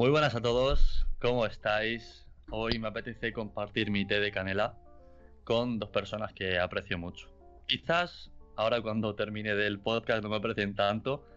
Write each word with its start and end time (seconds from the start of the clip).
Muy 0.00 0.08
buenas 0.08 0.34
a 0.34 0.40
todos, 0.40 1.06
¿cómo 1.20 1.44
estáis? 1.44 2.26
Hoy 2.50 2.78
me 2.78 2.88
apetece 2.88 3.34
compartir 3.34 3.90
mi 3.90 4.06
té 4.06 4.18
de 4.18 4.32
canela 4.32 4.78
con 5.44 5.78
dos 5.78 5.90
personas 5.90 6.32
que 6.32 6.58
aprecio 6.58 6.96
mucho. 6.96 7.28
Quizás 7.66 8.30
ahora 8.56 8.80
cuando 8.80 9.14
termine 9.14 9.54
del 9.54 9.78
podcast 9.78 10.22
no 10.22 10.30
me 10.30 10.36
aprecien 10.36 10.74
tanto, 10.74 11.28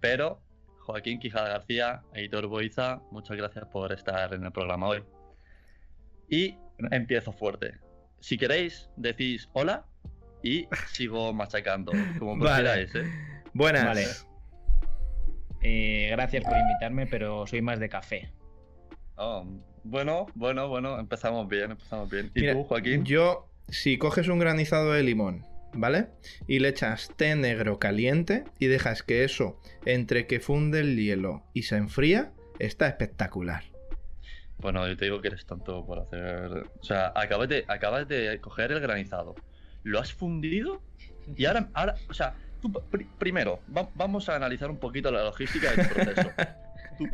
pero 0.00 0.42
Joaquín 0.80 1.20
Quijada 1.20 1.48
García, 1.48 2.02
editor 2.12 2.48
Boiza, 2.48 3.00
muchas 3.12 3.36
gracias 3.36 3.66
por 3.66 3.92
estar 3.92 4.34
en 4.34 4.44
el 4.44 4.50
programa 4.50 4.88
hoy. 4.88 5.04
Y 6.28 6.56
empiezo 6.90 7.32
fuerte. 7.32 7.78
Si 8.18 8.36
queréis, 8.36 8.90
decís 8.96 9.48
hola 9.52 9.86
y 10.42 10.66
sigo 10.88 11.32
machacando, 11.32 11.92
como 12.18 12.36
prefierais, 12.40 12.92
¿eh? 12.96 13.04
Buenas. 13.54 13.84
Vale. 13.84 14.27
Eh, 15.62 16.08
gracias 16.10 16.44
por 16.44 16.56
invitarme, 16.56 17.06
pero 17.06 17.46
soy 17.46 17.62
más 17.62 17.80
de 17.80 17.88
café. 17.88 18.30
Oh, 19.16 19.44
bueno, 19.84 20.26
bueno, 20.34 20.68
bueno, 20.68 20.98
empezamos 20.98 21.48
bien, 21.48 21.72
empezamos 21.72 22.08
bien. 22.10 22.30
¿Y 22.34 22.40
Mira, 22.40 22.52
tú, 22.52 22.64
Joaquín? 22.64 23.04
Yo, 23.04 23.48
si 23.68 23.98
coges 23.98 24.28
un 24.28 24.38
granizado 24.38 24.92
de 24.92 25.02
limón, 25.02 25.44
¿vale? 25.72 26.08
Y 26.46 26.60
le 26.60 26.68
echas 26.68 27.10
té 27.16 27.34
negro 27.34 27.78
caliente 27.78 28.44
y 28.58 28.66
dejas 28.66 29.02
que 29.02 29.24
eso, 29.24 29.60
entre 29.84 30.26
que 30.26 30.40
funde 30.40 30.80
el 30.80 30.96
hielo 30.96 31.42
y 31.54 31.62
se 31.62 31.76
enfría, 31.76 32.32
está 32.58 32.88
espectacular. 32.88 33.64
Bueno, 34.58 34.86
yo 34.88 34.96
te 34.96 35.04
digo 35.04 35.20
que 35.20 35.28
eres 35.28 35.46
tonto 35.46 35.84
por 35.86 36.00
hacer. 36.00 36.64
O 36.80 36.84
sea, 36.84 37.12
acabas 37.14 37.48
de, 37.48 37.64
acabas 37.68 38.08
de 38.08 38.40
coger 38.40 38.72
el 38.72 38.80
granizado, 38.80 39.36
lo 39.84 40.00
has 40.00 40.12
fundido 40.12 40.82
y 41.36 41.44
ahora, 41.44 41.68
ahora 41.74 41.94
o 42.08 42.14
sea, 42.14 42.34
tú 42.60 42.72
primero, 43.18 43.60
va- 43.76 43.88
vamos 43.94 44.28
a 44.28 44.36
analizar 44.36 44.70
un 44.70 44.78
poquito 44.78 45.10
la 45.10 45.24
logística 45.24 45.72
del 45.72 45.88
proceso. 45.88 46.30
tú, 46.98 47.06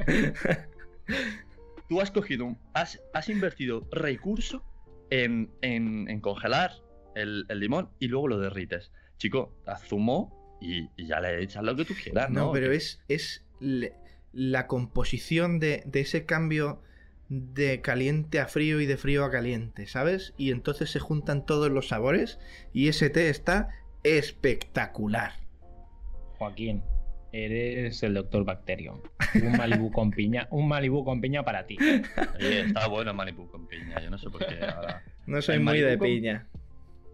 tú 1.89 2.01
has 2.01 2.11
cogido 2.11 2.45
un. 2.47 2.59
Has, 2.73 3.01
has 3.13 3.29
invertido 3.29 3.87
recurso 3.91 4.63
en, 5.11 5.51
en, 5.63 6.09
en 6.09 6.21
congelar 6.21 6.73
el, 7.15 7.47
el 7.49 7.61
limón 7.61 7.91
y 7.99 8.09
luego 8.09 8.29
lo 8.29 8.39
derrites. 8.39 8.91
Chico, 9.19 9.55
haz 9.67 9.83
zumo 9.87 10.57
y, 10.61 10.89
y 10.97 11.07
ya 11.07 11.21
le 11.21 11.43
echas 11.43 11.63
lo 11.63 11.77
que 11.77 11.85
tú 11.85 11.95
quieras, 12.03 12.31
¿no? 12.31 12.47
No, 12.47 12.53
pero 12.53 12.73
es, 12.73 13.01
es 13.09 13.45
le- 13.61 13.95
la 14.33 14.67
composición 14.67 15.61
de, 15.61 15.83
de 15.87 16.01
ese 16.01 16.25
cambio 16.25 16.81
de 17.29 17.81
caliente 17.81 18.41
a 18.41 18.47
frío 18.49 18.81
y 18.81 18.87
de 18.87 18.97
frío 18.97 19.25
a 19.25 19.31
caliente, 19.31 19.87
¿sabes? 19.87 20.35
Y 20.37 20.51
entonces 20.51 20.91
se 20.91 20.99
juntan 21.01 21.47
todos 21.47 21.71
los 21.71 21.89
sabores 21.89 22.39
y 22.73 22.89
ese 22.89 23.11
té 23.11 23.29
está 23.31 23.69
espectacular. 24.03 25.33
Joaquín, 26.39 26.83
eres 27.33 28.03
el 28.03 28.15
doctor 28.15 28.45
Bacterium. 28.45 29.01
Un 29.43 29.57
Malibú 29.57 29.91
con 29.91 30.11
piña, 30.11 30.47
un 30.51 30.69
Malibú 30.69 31.05
con 31.05 31.21
piña 31.21 31.43
para 31.45 31.67
ti. 31.67 31.77
Oye, 32.37 32.61
está 32.63 32.87
bueno 32.89 33.11
el 33.11 33.17
Malibu 33.17 33.49
con 33.51 33.67
piña, 33.67 34.01
yo 34.01 34.11
no 34.11 34.19
sé 34.19 34.31
por 34.31 34.45
qué 34.47 34.65
ahora. 34.65 35.03
No 35.27 35.41
soy 35.43 35.57
El 35.57 35.63
muy 35.63 35.79
de 35.81 35.85
Malibu 35.97 35.99
con- 36.01 36.07
piña. 36.09 36.47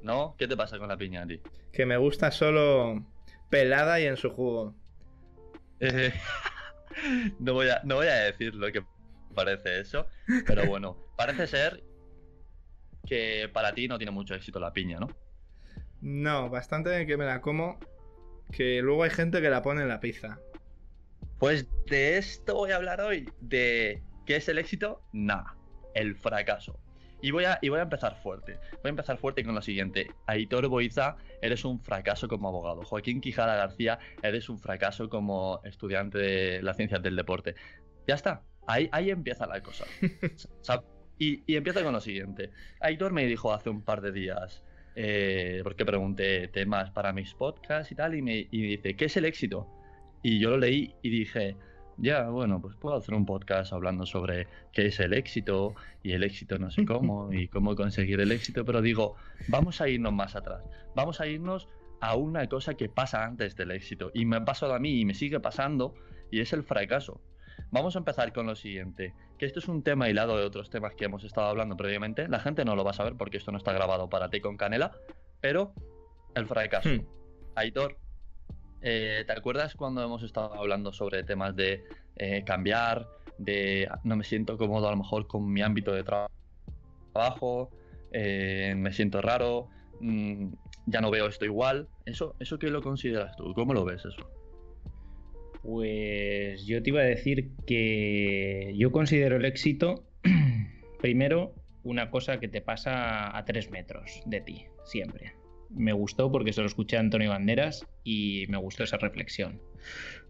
¿No? 0.03 0.35
¿Qué 0.39 0.49
te 0.49 0.57
pasa 0.57 0.79
con 0.79 0.89
la 0.89 0.97
piña 0.97 1.23
a 1.23 1.27
ti? 1.27 1.41
Que 1.73 1.85
me 1.87 1.97
gusta 1.99 2.31
solo 2.31 3.05
pelada 3.51 4.01
y 4.01 4.05
en 4.07 4.17
su 4.17 4.31
jugo. 4.31 4.75
Eh, 5.81 6.13
no, 7.39 7.53
voy 7.55 7.69
a, 7.69 7.81
no 7.85 7.97
voy 7.97 8.07
a 8.07 8.15
decir 8.15 8.55
lo 8.55 8.71
que 8.73 8.83
parece 9.35 9.81
eso, 9.81 10.07
pero 10.47 10.67
bueno, 10.67 10.97
parece 11.17 11.47
ser 11.47 11.83
que 13.07 13.49
para 13.53 13.73
ti 13.75 13.89
no 13.89 13.99
tiene 13.99 14.11
mucho 14.11 14.35
éxito 14.35 14.59
la 14.61 14.73
piña, 14.73 14.99
¿no? 14.99 15.09
No, 16.01 16.49
bastante 16.51 17.07
que 17.07 17.17
me 17.17 17.25
la 17.27 17.41
como. 17.41 17.79
Que 18.53 18.81
luego 18.83 19.03
hay 19.05 19.11
gente 19.11 19.41
que 19.41 19.51
la 19.51 19.63
pone 19.63 19.83
en 19.83 19.89
la 19.89 20.01
pizza. 20.01 20.39
Pues 21.39 21.69
de 21.87 22.19
esto 22.19 22.55
voy 22.55 22.71
a 22.73 22.77
hablar 22.77 23.01
hoy, 23.01 23.29
de 23.41 24.03
qué 24.27 24.37
es 24.37 24.49
el 24.49 24.59
éxito, 24.59 25.03
nada, 25.13 25.57
el 25.95 26.15
fracaso. 26.17 26.79
Y 27.23 27.33
voy, 27.33 27.45
a, 27.45 27.59
y 27.61 27.69
voy 27.69 27.79
a 27.79 27.83
empezar 27.83 28.17
fuerte. 28.23 28.59
Voy 28.83 28.87
a 28.87 28.89
empezar 28.91 29.19
fuerte 29.19 29.45
con 29.45 29.55
lo 29.55 29.61
siguiente. 29.63 30.11
Aitor 30.27 30.69
Boiza, 30.69 31.17
eres 31.43 31.65
un 31.67 31.79
fracaso 31.81 32.29
como 32.29 32.49
abogado. 32.49 32.83
Joaquín 32.83 33.21
Quijada 33.21 33.57
García, 33.57 33.99
eres 34.23 34.49
un 34.49 34.59
fracaso 34.59 35.09
como 35.11 35.61
estudiante 35.65 36.17
de 36.19 36.63
las 36.63 36.77
ciencias 36.77 37.03
del 37.03 37.17
deporte. 37.17 37.55
Ya 38.07 38.15
está. 38.15 38.43
Ahí, 38.67 38.89
ahí 38.93 39.11
empieza 39.11 39.47
la 39.47 39.63
cosa. 39.63 39.85
Sa- 40.63 40.83
Y, 41.19 41.43
y 41.47 41.57
empieza 41.57 41.83
con 41.83 41.93
lo 41.93 42.01
siguiente. 42.01 42.51
Aitor 42.81 43.13
me 43.13 43.27
dijo 43.27 43.53
hace 43.53 43.69
un 43.69 43.83
par 43.83 44.01
de 44.01 44.13
días, 44.13 44.63
eh, 44.97 45.61
porque 45.63 45.85
pregunté 45.85 46.49
temas 46.49 46.91
para 46.91 47.13
mis 47.13 47.35
podcasts 47.35 47.93
y 47.93 47.95
tal, 47.95 48.15
y 48.15 48.23
me, 48.23 48.49
y 48.51 48.61
me 48.61 48.67
dice, 48.69 48.95
¿qué 48.97 49.07
es 49.07 49.17
el 49.17 49.25
éxito? 49.25 49.67
Y 50.23 50.39
yo 50.39 50.51
lo 50.51 50.59
leí 50.59 50.95
y 51.03 51.11
dije, 51.11 51.57
ya, 51.97 52.29
bueno, 52.29 52.61
pues 52.61 52.77
puedo 52.77 52.97
hacer 52.97 53.15
un 53.15 53.27
podcast 53.27 53.73
hablando 53.73 54.07
sobre 54.07 54.47
qué 54.73 54.87
es 54.87 55.01
el 55.01 55.13
éxito 55.13 55.75
y 56.03 56.13
el 56.13 56.23
éxito 56.23 56.59
no 56.59 56.71
sé 56.71 56.87
cómo 56.87 57.31
y 57.33 57.49
cómo 57.49 57.77
conseguir 57.77 58.21
el 58.21 58.33
éxito, 58.33 58.65
pero 58.65 58.81
digo, 58.81 59.17
vamos 59.49 59.81
a 59.81 59.89
irnos 59.89 60.13
más 60.13 60.35
atrás, 60.35 60.63
vamos 60.95 61.21
a 61.21 61.27
irnos 61.27 61.69
a 62.01 62.17
una 62.17 62.49
cosa 62.49 62.75
que 62.75 62.89
pasa 62.89 63.25
antes 63.25 63.55
del 63.55 63.71
éxito 63.71 64.11
y 64.15 64.25
me 64.25 64.37
ha 64.37 64.45
pasado 64.45 64.75
a 64.75 64.79
mí 64.79 65.01
y 65.01 65.05
me 65.05 65.15
sigue 65.15 65.41
pasando 65.41 65.95
y 66.31 66.41
es 66.41 66.53
el 66.53 66.63
fracaso. 66.63 67.21
Vamos 67.71 67.95
a 67.95 67.99
empezar 67.99 68.33
con 68.33 68.47
lo 68.47 68.57
siguiente, 68.57 69.13
que 69.41 69.47
esto 69.47 69.59
es 69.59 69.69
un 69.69 69.83
tema 69.83 70.11
hilado 70.11 70.37
de 70.37 70.45
otros 70.45 70.69
temas 70.69 70.93
que 70.95 71.07
hemos 71.07 71.25
estado 71.25 71.47
hablando 71.49 71.75
previamente, 71.75 72.29
la 72.29 72.41
gente 72.41 72.63
no 72.63 72.77
lo 72.77 72.85
va 72.85 72.91
a 72.91 72.93
saber 72.93 73.15
porque 73.17 73.39
esto 73.39 73.51
no 73.51 73.57
está 73.57 73.73
grabado 73.73 74.07
para 74.11 74.29
ti 74.29 74.39
con 74.43 74.59
canela, 74.59 74.93
pero 75.41 75.73
el 76.35 76.47
fracaso. 76.47 76.91
Hmm. 76.91 77.07
Aitor, 77.55 77.97
eh, 78.83 79.25
¿te 79.27 79.33
acuerdas 79.33 79.75
cuando 79.77 80.03
hemos 80.05 80.23
estado 80.25 80.53
hablando 80.53 80.93
sobre 80.93 81.25
temas 81.25 81.57
de 81.57 81.83
eh, 82.17 82.45
cambiar, 82.45 83.09
de 83.39 83.89
no 84.05 84.15
me 84.15 84.25
siento 84.25 84.59
cómodo 84.59 84.89
a 84.89 84.91
lo 84.91 84.99
mejor 84.99 85.27
con 85.27 85.51
mi 85.51 85.63
ámbito 85.63 85.93
de 85.95 86.05
tra- 86.05 86.27
trabajo, 87.15 87.71
eh, 88.13 88.75
me 88.77 88.93
siento 88.93 89.23
raro, 89.23 89.71
mm, 90.01 90.49
ya 90.85 91.01
no 91.01 91.11
veo 91.11 91.29
esto 91.29 91.47
igual? 91.47 91.89
¿Eso, 92.05 92.37
¿Eso 92.41 92.59
qué 92.59 92.69
lo 92.69 92.83
consideras 92.83 93.35
tú? 93.37 93.55
¿Cómo 93.55 93.73
lo 93.73 93.87
ves 93.87 94.05
eso? 94.05 94.21
Pues 95.63 96.67
yo 96.67 96.83
te 96.83 96.91
iba 96.91 97.01
a 97.01 97.05
decir 97.05 97.51
que 97.67 98.73
yo 98.77 98.93
considero 98.93 99.37
el 99.37 99.45
éxito, 99.45 100.05
primero, 101.01 101.55
una 101.83 102.11
cosa 102.11 102.41
que 102.41 102.49
te 102.49 102.61
pasa 102.61 103.37
a 103.37 103.45
tres 103.45 103.71
metros 103.71 104.23
de 104.27 104.41
ti, 104.41 104.67
siempre. 104.85 105.35
Me 105.69 105.93
gustó 105.93 106.33
porque 106.33 106.53
se 106.53 106.63
lo 106.63 106.67
escuché 106.67 106.97
a 106.97 107.01
Antonio 107.01 107.31
Banderas 107.31 107.87
y 108.03 108.47
me 108.49 108.57
gustó 108.57 108.85
esa 108.85 108.97
reflexión. 108.97 109.61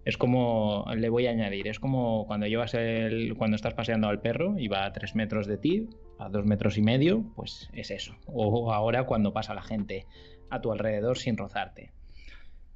Es 0.05 0.17
como, 0.17 0.85
le 0.95 1.09
voy 1.09 1.27
a 1.27 1.31
añadir, 1.31 1.69
es 1.69 1.79
como 1.79 2.27
cuando 2.27 2.47
llevas 2.47 2.75
el, 2.75 3.35
cuando 3.37 3.57
estás 3.57 3.75
paseando 3.75 4.09
al 4.09 4.21
perro 4.21 4.59
y 4.59 4.69
va 4.69 4.85
a 4.85 4.93
tres 4.93 5.15
metros 5.15 5.47
de 5.47 5.59
ti, 5.59 5.89
a 6.19 6.29
dos 6.29 6.45
metros 6.45 6.77
y 6.77 6.83
medio, 6.83 7.25
pues 7.37 7.71
es 7.73 7.91
eso. 7.91 8.17
O 8.27 8.73
ahora 8.73 9.05
cuando 9.05 9.33
pasa 9.33 9.55
la 9.55 9.63
gente 9.63 10.07
a 10.51 10.61
tu 10.61 10.73
alrededor 10.73 11.19
sin 11.19 11.37
rozarte, 11.37 11.93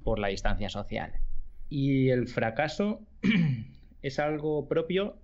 por 0.02 0.18
la 0.18 0.28
distancia 0.28 0.68
social. 0.68 1.12
Y 1.76 2.10
el 2.10 2.28
fracaso 2.28 3.00
es 4.02 4.20
algo 4.20 4.68
propio 4.68 5.16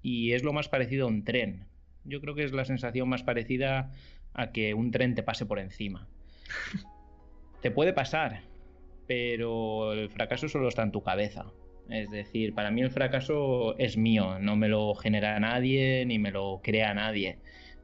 y 0.00 0.32
es 0.32 0.42
lo 0.42 0.54
más 0.54 0.70
parecido 0.70 1.04
a 1.04 1.08
un 1.10 1.24
tren. 1.24 1.66
Yo 2.04 2.22
creo 2.22 2.34
que 2.34 2.44
es 2.44 2.52
la 2.52 2.64
sensación 2.64 3.06
más 3.06 3.22
parecida 3.22 3.92
a 4.32 4.50
que 4.50 4.72
un 4.72 4.92
tren 4.92 5.14
te 5.14 5.22
pase 5.22 5.44
por 5.44 5.58
encima. 5.58 6.08
Te 7.60 7.70
puede 7.70 7.92
pasar, 7.92 8.44
pero 9.06 9.92
el 9.92 10.08
fracaso 10.08 10.48
solo 10.48 10.68
está 10.68 10.84
en 10.84 10.92
tu 10.92 11.02
cabeza. 11.02 11.52
Es 11.90 12.10
decir, 12.10 12.54
para 12.54 12.70
mí 12.70 12.80
el 12.80 12.90
fracaso 12.90 13.76
es 13.76 13.98
mío, 13.98 14.38
no 14.38 14.56
me 14.56 14.68
lo 14.68 14.94
genera 14.94 15.38
nadie 15.38 16.06
ni 16.06 16.18
me 16.18 16.30
lo 16.30 16.62
crea 16.62 16.94
nadie. 16.94 17.40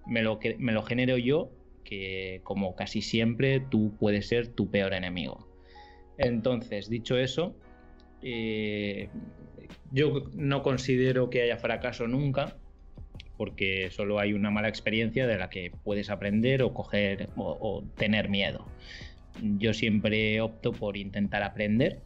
Me 0.06 0.22
lo, 0.22 0.40
me 0.56 0.72
lo 0.72 0.82
genero 0.84 1.18
yo, 1.18 1.50
que 1.84 2.40
como 2.44 2.76
casi 2.76 3.02
siempre 3.02 3.60
tú 3.60 3.94
puedes 3.98 4.28
ser 4.28 4.48
tu 4.48 4.70
peor 4.70 4.94
enemigo. 4.94 5.46
Entonces, 6.16 6.88
dicho 6.88 7.18
eso, 7.18 7.56
eh, 8.26 9.10
yo 9.92 10.24
no 10.34 10.62
considero 10.62 11.28
que 11.28 11.42
haya 11.42 11.58
fracaso 11.58 12.08
nunca, 12.08 12.56
porque 13.36 13.90
solo 13.90 14.18
hay 14.18 14.32
una 14.32 14.50
mala 14.50 14.68
experiencia 14.68 15.26
de 15.26 15.36
la 15.36 15.50
que 15.50 15.72
puedes 15.84 16.08
aprender 16.08 16.62
o 16.62 16.72
coger 16.72 17.28
o, 17.36 17.84
tener 17.96 18.30
miedo. 18.30 18.66
Yo 19.42 19.74
siempre 19.74 20.40
opto 20.40 20.72
por 20.72 20.96
intentar 20.96 21.42
aprender, 21.42 22.00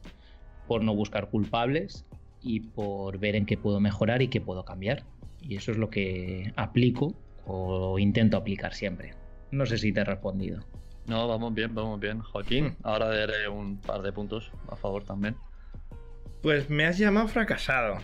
por 0.66 0.82
no 0.82 0.94
buscar 0.94 1.30
culpables 1.30 2.04
y 2.42 2.60
por 2.60 3.18
ver 3.18 3.36
en 3.36 3.46
qué 3.46 3.56
puedo 3.56 3.78
mejorar 3.78 4.20
y 4.20 4.28
qué 4.28 4.40
puedo 4.40 4.64
cambiar. 4.64 5.04
Y 5.40 5.54
eso 5.54 5.70
es 5.70 5.78
lo 5.78 5.88
que 5.88 6.52
aplico 6.56 7.14
o 7.46 7.98
intento 7.98 8.36
aplicar 8.36 8.74
siempre. 8.74 9.12
No 9.52 9.66
sé 9.66 9.78
si 9.78 9.92
te 9.92 10.00
he 10.00 10.04
respondido. 10.04 10.60
No, 11.06 11.28
vamos 11.28 11.54
bien, 11.54 11.74
vamos 11.74 12.00
bien. 12.00 12.20
Joaquín, 12.20 12.76
ahora 12.82 13.06
daré 13.08 13.48
un 13.48 13.78
par 13.78 14.02
de 14.02 14.12
puntos 14.12 14.50
a 14.68 14.76
favor 14.76 15.04
también. 15.04 15.36
Pues 16.42 16.70
me 16.70 16.86
has 16.86 16.98
llamado 16.98 17.28
fracasado. 17.28 17.98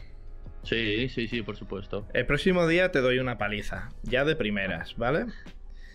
Sí, 0.65 1.09
sí, 1.09 1.29
sí, 1.29 1.43
por 1.43 1.57
supuesto. 1.57 2.09
El 2.15 2.27
próximo 2.27 2.67
día 2.67 2.91
te 2.91 3.01
doy 3.01 3.19
una 3.19 3.39
paliza, 3.39 3.91
ya 4.03 4.25
de 4.25 4.35
primeras, 4.35 4.97
¿vale? 4.97 5.27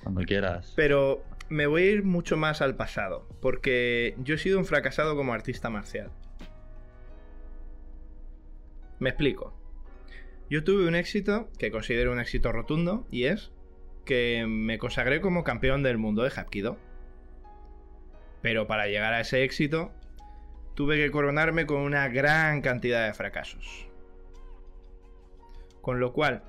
Cuando 0.03 0.21
quieras. 0.21 0.74
Pero 0.75 1.24
me 1.50 1.65
voy 1.68 1.83
a 1.83 1.91
ir 1.91 2.03
mucho 2.03 2.38
más 2.38 2.62
al 2.62 2.75
pasado, 2.75 3.27
porque 3.41 4.15
yo 4.19 4.36
he 4.36 4.38
sido 4.38 4.59
un 4.59 4.65
fracasado 4.65 5.15
como 5.15 5.33
artista 5.33 5.69
marcial. 5.69 6.12
Me 9.00 9.09
explico. 9.09 9.56
Yo 10.50 10.63
tuve 10.63 10.88
un 10.88 10.95
éxito 10.95 11.50
que 11.57 11.71
considero 11.71 12.12
un 12.12 12.19
éxito 12.19 12.51
rotundo 12.51 13.07
y 13.12 13.25
es 13.25 13.51
que 14.06 14.45
me 14.47 14.77
consagré 14.77 15.21
como 15.21 15.44
campeón 15.44 15.83
del 15.83 15.97
mundo 15.97 16.24
de 16.24 16.31
Hapkido. 16.35 16.77
Pero 18.42 18.68
para 18.68 18.88
llegar 18.88 19.13
a 19.13 19.21
ese 19.21 19.44
éxito 19.44 19.92
tuve 20.80 20.96
que 20.96 21.12
coronarme 21.12 21.66
con 21.66 21.81
una 21.81 22.08
gran 22.08 22.62
cantidad 22.62 23.06
de 23.06 23.14
fracasos. 23.14 23.86
Con 25.81 26.00
lo 26.00 26.14
cual, 26.14 26.42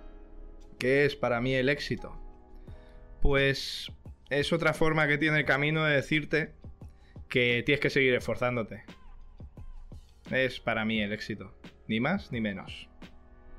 ¿qué 0.78 1.04
es 1.04 1.16
para 1.16 1.40
mí 1.40 1.52
el 1.54 1.68
éxito? 1.68 2.16
Pues 3.22 3.90
es 4.28 4.52
otra 4.52 4.72
forma 4.72 5.08
que 5.08 5.18
tiene 5.18 5.40
el 5.40 5.44
camino 5.44 5.84
de 5.84 5.96
decirte 5.96 6.52
que 7.28 7.64
tienes 7.66 7.80
que 7.80 7.90
seguir 7.90 8.14
esforzándote. 8.14 8.84
Es 10.30 10.60
para 10.60 10.84
mí 10.84 11.00
el 11.00 11.12
éxito, 11.12 11.52
ni 11.88 11.98
más 11.98 12.30
ni 12.30 12.40
menos. 12.40 12.88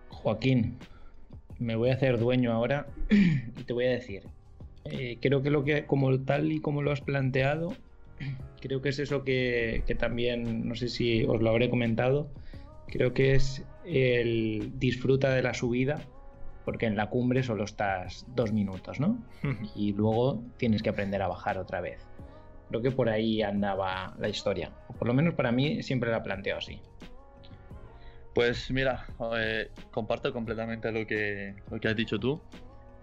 Joaquín, 0.07 0.77
me 1.59 1.75
voy 1.75 1.89
a 1.89 1.95
hacer 1.95 2.17
dueño 2.17 2.53
ahora 2.53 2.87
y 3.09 3.63
te 3.65 3.73
voy 3.73 3.87
a 3.87 3.91
decir, 3.91 4.23
eh, 4.85 5.17
creo 5.21 5.43
que 5.43 5.49
lo 5.49 5.65
que, 5.65 5.85
como 5.85 6.17
tal 6.21 6.49
y 6.49 6.61
como 6.61 6.81
lo 6.81 6.93
has 6.93 7.01
planteado, 7.01 7.75
creo 8.61 8.81
que 8.81 8.89
es 8.89 8.99
eso 8.99 9.23
que, 9.23 9.83
también, 9.99 10.67
no 10.67 10.75
sé 10.75 10.87
si 10.87 11.23
os 11.25 11.41
lo 11.41 11.49
habré 11.49 11.69
comentado, 11.69 12.29
creo 12.87 13.13
que 13.13 13.35
es 13.35 13.65
el 13.85 14.71
disfruta 14.77 15.33
de 15.33 15.41
la 15.41 15.53
subida, 15.53 16.01
porque 16.63 16.85
en 16.85 16.95
la 16.95 17.09
cumbre 17.09 17.43
solo 17.43 17.63
estás 17.63 18.25
dos 18.35 18.53
minutos, 18.53 18.99
¿no? 18.99 19.17
y 19.75 19.93
luego 19.93 20.43
tienes 20.57 20.83
que 20.83 20.89
aprender 20.89 21.21
a 21.21 21.27
bajar 21.27 21.57
otra 21.57 21.81
vez. 21.81 22.07
Creo 22.69 22.81
que 22.81 22.91
por 22.91 23.09
ahí 23.09 23.41
andaba 23.41 24.15
la 24.17 24.29
historia. 24.29 24.71
O 24.87 24.93
por 24.93 25.07
lo 25.07 25.13
menos 25.13 25.33
para 25.33 25.51
mí 25.51 25.83
siempre 25.83 26.09
la 26.09 26.23
planteo 26.23 26.57
así. 26.57 26.79
Pues 28.33 28.71
mira, 28.71 29.07
eh, 29.37 29.69
comparto 29.91 30.31
completamente 30.31 30.89
lo 30.91 31.05
que, 31.05 31.53
lo 31.69 31.81
que 31.81 31.89
has 31.89 31.95
dicho 31.97 32.17
tú. 32.17 32.41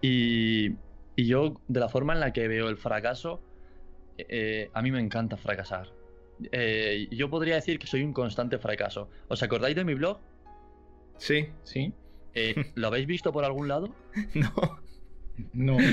Y, 0.00 0.70
y 1.16 1.26
yo, 1.26 1.60
de 1.68 1.80
la 1.80 1.90
forma 1.90 2.14
en 2.14 2.20
la 2.20 2.32
que 2.32 2.48
veo 2.48 2.70
el 2.70 2.78
fracaso, 2.78 3.42
eh, 4.28 4.70
a 4.72 4.82
mí 4.82 4.90
me 4.90 5.00
encanta 5.00 5.36
fracasar. 5.36 5.88
Eh, 6.52 7.08
yo 7.10 7.30
podría 7.30 7.56
decir 7.56 7.78
que 7.78 7.86
soy 7.86 8.02
un 8.02 8.12
constante 8.12 8.58
fracaso. 8.58 9.08
¿Os 9.28 9.42
acordáis 9.42 9.76
de 9.76 9.84
mi 9.84 9.94
blog? 9.94 10.20
Sí, 11.16 11.48
sí. 11.64 11.92
Eh, 12.34 12.54
¿Lo 12.74 12.88
habéis 12.88 13.06
visto 13.06 13.32
por 13.32 13.44
algún 13.44 13.68
lado? 13.68 13.94
No. 14.34 14.80
No. 15.52 15.76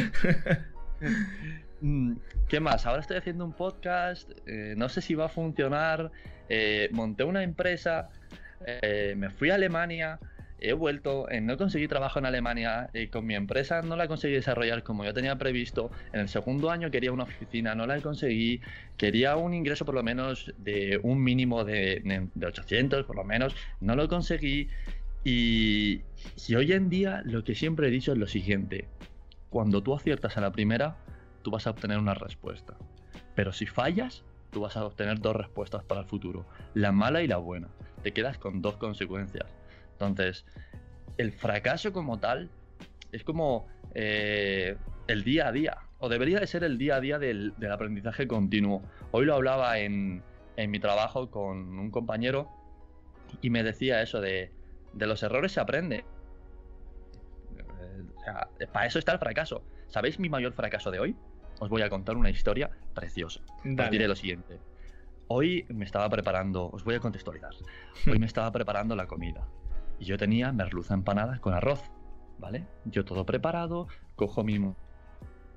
Mm, 1.82 2.16
¿Qué 2.48 2.62
más? 2.62 2.86
Ahora 2.86 3.02
estoy 3.02 3.18
haciendo 3.18 3.44
un 3.44 3.52
podcast. 3.52 4.32
no 4.48 4.88
sé 4.88 5.02
si 5.02 5.14
va 5.14 5.26
a 5.26 5.30
funcionar. 5.30 6.10
monté 6.92 7.26
una 7.26 7.44
empresa. 7.44 8.10
me 8.82 9.30
fui 9.30 9.50
a 9.50 9.56
Alemania 9.56 10.18
he 10.60 10.74
vuelto, 10.74 11.30
eh, 11.30 11.42
no 11.42 11.58
conseguí 11.58 11.88
trabajo 11.88 12.20
en 12.20 12.26
Alemania, 12.26 12.90
y 12.94 13.08
con 13.08 13.26
mi 13.26 13.36
empresa 13.36 13.82
no 13.82 13.96
la 13.96 14.08
conseguí 14.08 14.34
desarrollar 14.34 14.84
como 14.84 15.04
yo 15.04 15.14
tenía 15.14 15.38
previsto, 15.38 15.92
en 16.14 16.22
el 16.22 16.30
segundo 16.30 16.72
año 16.72 16.92
quería 16.92 17.12
una 17.12 17.24
oficina, 17.24 17.76
no 17.76 17.86
la 17.86 18.00
conseguí, 18.02 18.62
quería 18.98 19.36
un 19.36 19.54
ingreso 19.54 19.86
por 19.86 19.96
lo 19.96 20.04
menos 20.04 20.54
de 20.58 21.00
un 21.04 21.22
mínimo 21.24 21.64
de, 21.64 22.30
de 22.34 22.46
800 22.46 23.06
por 23.06 23.16
lo 23.16 23.24
menos, 23.24 23.56
no 23.82 23.96
lo 23.96 24.08
conseguí. 24.08 24.70
Y, 25.24 26.02
y 26.48 26.56
hoy 26.56 26.72
en 26.72 26.90
día 26.90 27.22
lo 27.26 27.44
que 27.44 27.56
siempre 27.56 27.88
he 27.88 27.92
dicho 27.92 28.12
es 28.12 28.18
lo 28.18 28.28
siguiente, 28.28 28.88
cuando 29.50 29.82
tú 29.82 29.94
aciertas 29.94 30.38
a 30.38 30.42
la 30.42 30.52
primera, 30.52 30.98
tú 31.42 31.52
vas 31.52 31.68
a 31.68 31.72
obtener 31.72 31.98
una 31.98 32.14
respuesta, 32.14 32.76
pero 33.36 33.52
si 33.52 33.66
fallas, 33.66 34.24
tú 34.52 34.62
vas 34.62 34.78
a 34.78 34.86
obtener 34.86 35.20
dos 35.20 35.36
respuestas 35.36 35.84
para 35.84 36.02
el 36.02 36.08
futuro, 36.08 36.46
la 36.74 36.92
mala 36.92 37.24
y 37.24 37.28
la 37.28 37.38
buena, 37.38 37.70
te 38.04 38.14
quedas 38.14 38.38
con 38.38 38.62
dos 38.62 38.78
consecuencias 38.78 39.46
entonces, 40.00 40.46
el 41.18 41.32
fracaso 41.32 41.94
como 41.94 42.20
tal 42.20 42.50
es 43.12 43.24
como 43.24 43.68
eh, 43.94 44.76
el 45.08 45.24
día 45.24 45.48
a 45.48 45.52
día, 45.52 45.78
o 46.00 46.10
debería 46.10 46.40
de 46.40 46.48
ser 46.48 46.64
el 46.64 46.78
día 46.78 46.98
a 46.98 47.00
día 47.00 47.20
del, 47.20 47.54
aprendizaje 47.72 48.28
continuo. 48.28 48.82
Hoy 49.12 49.26
lo 49.26 49.36
hablaba 49.36 49.80
en, 49.80 50.22
mi 50.58 50.80
trabajo 50.80 51.30
con 51.32 51.80
un 51.80 51.92
compañero 51.92 52.50
y 53.42 53.50
me 53.50 53.64
decía 53.64 54.02
eso 54.02 54.22
de, 54.22 54.52
de 54.94 55.08
los 55.08 55.24
errores 55.24 55.54
se 55.54 55.60
aprende. 55.60 56.04
Eh, 58.60 58.68
para 58.68 58.86
eso 58.86 59.00
está 59.00 59.14
el 59.14 59.20
fracaso. 59.20 59.64
¿Sabéis 59.88 60.20
mi 60.20 60.30
mayor 60.30 60.54
fracaso 60.54 60.92
de 60.92 61.00
hoy? 61.00 61.16
Os 61.60 61.70
voy 61.70 61.82
a 61.82 61.90
contar 61.90 62.18
una 62.18 62.30
historia 62.30 62.70
preciosa. 62.94 63.42
Os 63.64 63.90
diré 63.92 64.08
lo 64.08 64.16
siguiente. 64.16 64.60
Hoy 65.28 65.66
me 65.70 65.86
estaba 65.86 66.10
preparando, 66.10 66.70
os 66.70 66.84
voy 66.84 66.96
a 66.96 67.00
contextualizar. 67.00 67.52
Hoy 68.08 68.20
me 68.20 68.26
estaba 68.26 68.52
preparando 68.52 68.96
la 68.96 69.08
comida. 69.08 69.48
Y 70.00 70.06
yo 70.06 70.18
tenía 70.18 70.52
merluza 70.52 70.94
empanada 70.94 71.40
con 71.40 71.54
arroz, 71.54 71.82
¿vale? 72.40 72.66
Yo 72.86 73.06
todo 73.06 73.26
preparado, 73.26 73.88
cojo 74.16 74.44
mi 74.44 74.60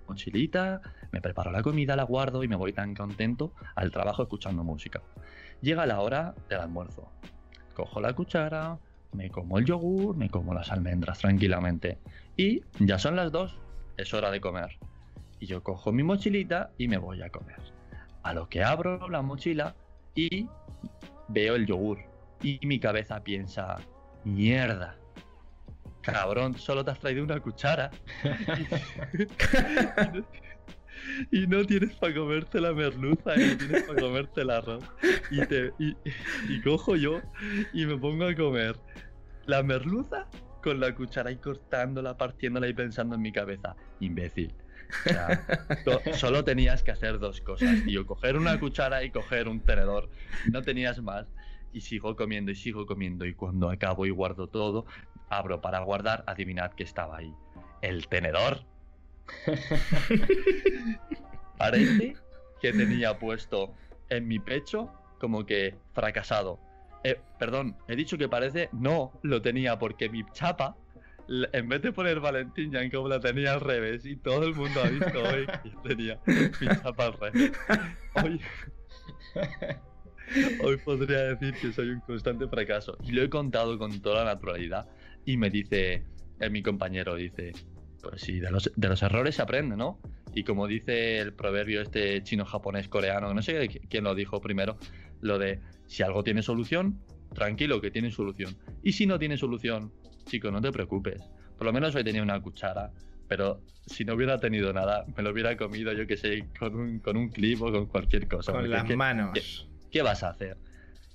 mochilita, 0.09 0.81
me 1.13 1.21
preparo 1.21 1.51
la 1.51 1.63
comida, 1.63 1.97
la 1.97 2.05
guardo 2.05 2.43
y 2.45 2.49
me 2.49 2.57
voy 2.57 2.73
tan 2.73 2.95
contento 2.95 3.53
al 3.75 3.91
trabajo 3.91 4.23
escuchando 4.23 4.65
música. 4.65 5.03
Llega 5.61 5.87
la 5.87 6.01
hora 6.01 6.35
del 6.49 6.61
almuerzo. 6.61 7.11
Cojo 7.75 8.01
la 8.01 8.13
cuchara, 8.13 8.79
me 9.13 9.31
como 9.31 9.59
el 9.59 9.65
yogur, 9.65 10.17
me 10.17 10.29
como 10.31 10.55
las 10.55 10.71
almendras 10.71 11.19
tranquilamente. 11.19 11.99
Y 12.37 12.63
ya 12.79 12.99
son 12.99 13.17
las 13.17 13.33
dos, 13.33 13.59
es 13.97 14.13
hora 14.15 14.31
de 14.31 14.41
comer. 14.41 14.79
Y 15.41 15.47
yo 15.47 15.63
cojo 15.63 15.93
mi 15.93 16.03
mochilita 16.03 16.71
y 16.79 16.89
me 16.89 16.99
voy 16.99 17.23
a 17.23 17.31
comer. 17.31 17.61
A 18.23 18.35
lo 18.35 18.49
que 18.49 18.63
abro 18.63 19.09
la 19.09 19.23
mochila 19.23 19.75
y 20.15 20.49
veo 21.29 21.55
el 21.55 21.67
yogur. 21.67 21.99
Y 22.43 22.61
mi 22.67 22.79
cabeza 22.79 23.23
piensa, 23.23 23.77
Mierda. 24.25 24.97
Cabrón, 26.03 26.57
solo 26.57 26.85
te 26.85 26.91
has 26.91 26.99
traído 26.99 27.25
una 27.25 27.41
cuchara. 27.41 27.91
y 31.31 31.47
no 31.47 31.65
tienes 31.65 31.95
para 31.97 32.15
comerte 32.15 32.61
la 32.61 32.73
merluza 32.73 33.37
y 33.37 33.47
no 33.47 33.59
tienes 33.59 33.83
para 33.85 34.01
comerte 34.01 34.41
el 34.43 34.51
arroz. 34.51 34.85
Y, 35.31 35.45
te, 35.47 35.73
y, 35.79 36.61
cojo 36.63 36.97
yo 36.97 37.21
y 37.73 37.87
me 37.87 37.97
pongo 37.99 38.27
a 38.27 38.35
comer 38.35 38.77
la 39.47 39.63
merluza 39.63 40.27
con 40.63 40.81
la 40.81 40.95
cuchara 40.95 41.31
y 41.31 41.37
cortándola, 41.37 42.17
partiéndola 42.17 42.69
y 42.69 42.75
pensando 42.75 43.15
en 43.15 43.23
mi 43.23 43.33
cabeza. 43.33 43.77
Imbécil. 44.01 44.55
solo 46.15 46.45
tenías 46.45 46.83
que 46.83 46.91
hacer 46.91 47.19
dos 47.19 47.41
cosas, 47.43 47.85
tío. 47.85 48.07
Coger 48.07 48.37
una 48.37 48.59
cuchara 48.59 49.05
y 49.05 49.11
coger 49.11 49.49
un 49.49 49.61
tenedor. 49.61 50.09
No 50.51 50.63
tenías 50.63 51.03
más 51.03 51.27
y 51.73 51.81
sigo 51.81 52.17
comiendo 52.17 52.51
y 52.51 52.55
sigo 52.55 52.87
comiendo 52.87 53.27
y 53.27 53.35
cuando 53.35 53.71
acabo 53.71 54.07
y 54.07 54.11
guardo 54.11 54.49
todo, 54.49 54.87
abro 55.29 55.61
para 55.61 55.81
guardar, 55.81 56.25
adivinad 56.27 56.73
que 56.73 56.85
estaba 56.85 57.19
ahí. 57.19 57.35
El 57.83 58.09
tenedor. 58.09 58.65
Parece 61.59 62.17
que 62.61 62.73
tenía 62.73 63.19
puesto 63.19 63.75
en 64.09 64.27
mi 64.27 64.39
pecho 64.39 64.91
como 65.19 65.45
que 65.45 65.77
fracasado. 65.95 66.59
Eh, 67.05 67.21
perdón, 67.39 67.77
he 67.87 67.97
dicho 67.97 68.19
que 68.19 68.29
parece, 68.29 68.69
no, 68.73 69.13
lo 69.23 69.41
tenía 69.41 69.79
porque 69.79 70.09
mi 70.09 70.25
chapa, 70.33 70.77
en 71.29 71.69
vez 71.69 71.83
de 71.83 71.93
poner 71.93 72.21
Valentín 72.21 72.73
como 72.91 73.09
la 73.09 73.21
tenía 73.21 73.53
al 73.53 73.61
revés 73.61 74.07
y 74.07 74.17
todo 74.17 74.45
el 74.45 74.55
mundo 74.55 74.81
ha 74.83 74.89
visto 74.89 75.23
hoy 75.23 75.47
que 75.47 75.89
tenía 75.89 76.19
mi 76.27 76.69
chapa 76.83 77.07
al 77.07 77.13
revés. 77.15 77.53
Hoy... 78.15 78.41
Hoy 80.63 80.77
podría 80.79 81.35
decir 81.35 81.55
que 81.55 81.73
soy 81.73 81.91
un 81.91 82.01
constante 82.01 82.49
fracaso. 82.49 82.97
Y 83.05 83.13
lo 83.13 83.23
he 83.23 83.31
contado 83.31 83.79
con 83.79 84.01
toda 84.01 84.25
la 84.25 84.35
naturalidad. 84.35 84.87
Y 85.25 85.37
me 85.37 85.51
dice, 85.51 86.05
eh, 86.41 86.51
mi 86.51 86.63
compañero 86.63 87.15
dice, 87.17 87.53
pues 88.03 88.23
sí, 88.23 88.39
de 88.41 88.51
los, 88.51 88.71
de 88.75 88.89
los 88.89 89.03
errores 89.03 89.37
se 89.37 89.43
aprende, 89.43 89.77
¿no? 89.77 90.01
Y 90.35 90.45
como 90.45 90.67
dice 90.67 91.19
el 91.19 91.33
proverbio 91.33 91.81
este 91.83 92.23
chino, 92.23 92.45
japonés, 92.45 92.89
coreano, 92.89 93.33
no 93.33 93.43
sé 93.43 93.69
quién 93.89 94.05
lo 94.05 94.15
dijo 94.15 94.41
primero, 94.41 94.79
lo 95.21 95.39
de 95.39 95.61
si 95.87 96.03
algo 96.03 96.23
tiene 96.23 96.43
solución, 96.43 97.01
tranquilo 97.35 97.81
que 97.81 97.91
tiene 97.91 98.11
solución. 98.11 98.57
Y 98.83 98.93
si 98.93 99.07
no 99.07 99.19
tiene 99.19 99.37
solución, 99.37 99.93
chico, 100.25 100.51
no 100.51 100.61
te 100.61 100.71
preocupes. 100.71 101.23
Por 101.57 101.67
lo 101.67 101.73
menos 101.73 101.95
hoy 101.95 102.05
tenía 102.05 102.23
una 102.23 102.41
cuchara, 102.41 102.93
pero 103.27 103.61
si 103.87 104.05
no 104.05 104.15
hubiera 104.15 104.39
tenido 104.39 104.73
nada, 104.73 105.05
me 105.17 105.23
lo 105.23 105.31
hubiera 105.31 105.57
comido, 105.57 105.93
yo 105.93 106.07
que 106.07 106.17
sé, 106.17 106.45
con 106.59 106.77
un, 106.77 106.99
con 107.01 107.17
un 107.17 107.31
clip 107.31 107.61
o 107.63 107.73
con 107.73 107.87
cualquier 107.87 108.29
cosa. 108.29 108.53
Con 108.53 108.71
las 108.71 108.89
manos. 108.97 109.68
¿Qué 109.91 110.03
vas 110.03 110.23
a 110.23 110.31
hacer? 110.31 110.59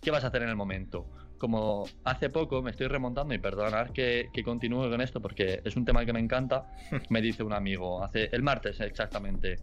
¿Qué 0.01 0.11
vas 0.11 0.23
a 0.23 0.27
hacer 0.27 0.43
en 0.43 0.49
el 0.49 0.55
momento? 0.55 1.07
Como 1.37 1.85
hace 2.03 2.29
poco 2.29 2.61
me 2.61 2.71
estoy 2.71 2.87
remontando 2.87 3.33
y 3.33 3.37
perdonad 3.37 3.89
que, 3.91 4.29
que 4.33 4.43
continúe 4.43 4.89
con 4.89 5.01
esto 5.01 5.21
porque 5.21 5.61
es 5.63 5.75
un 5.75 5.85
tema 5.85 6.05
que 6.05 6.13
me 6.13 6.19
encanta, 6.19 6.67
me 7.09 7.21
dice 7.21 7.43
un 7.43 7.53
amigo, 7.53 8.03
hace 8.03 8.29
el 8.31 8.43
martes 8.43 8.79
exactamente, 8.79 9.59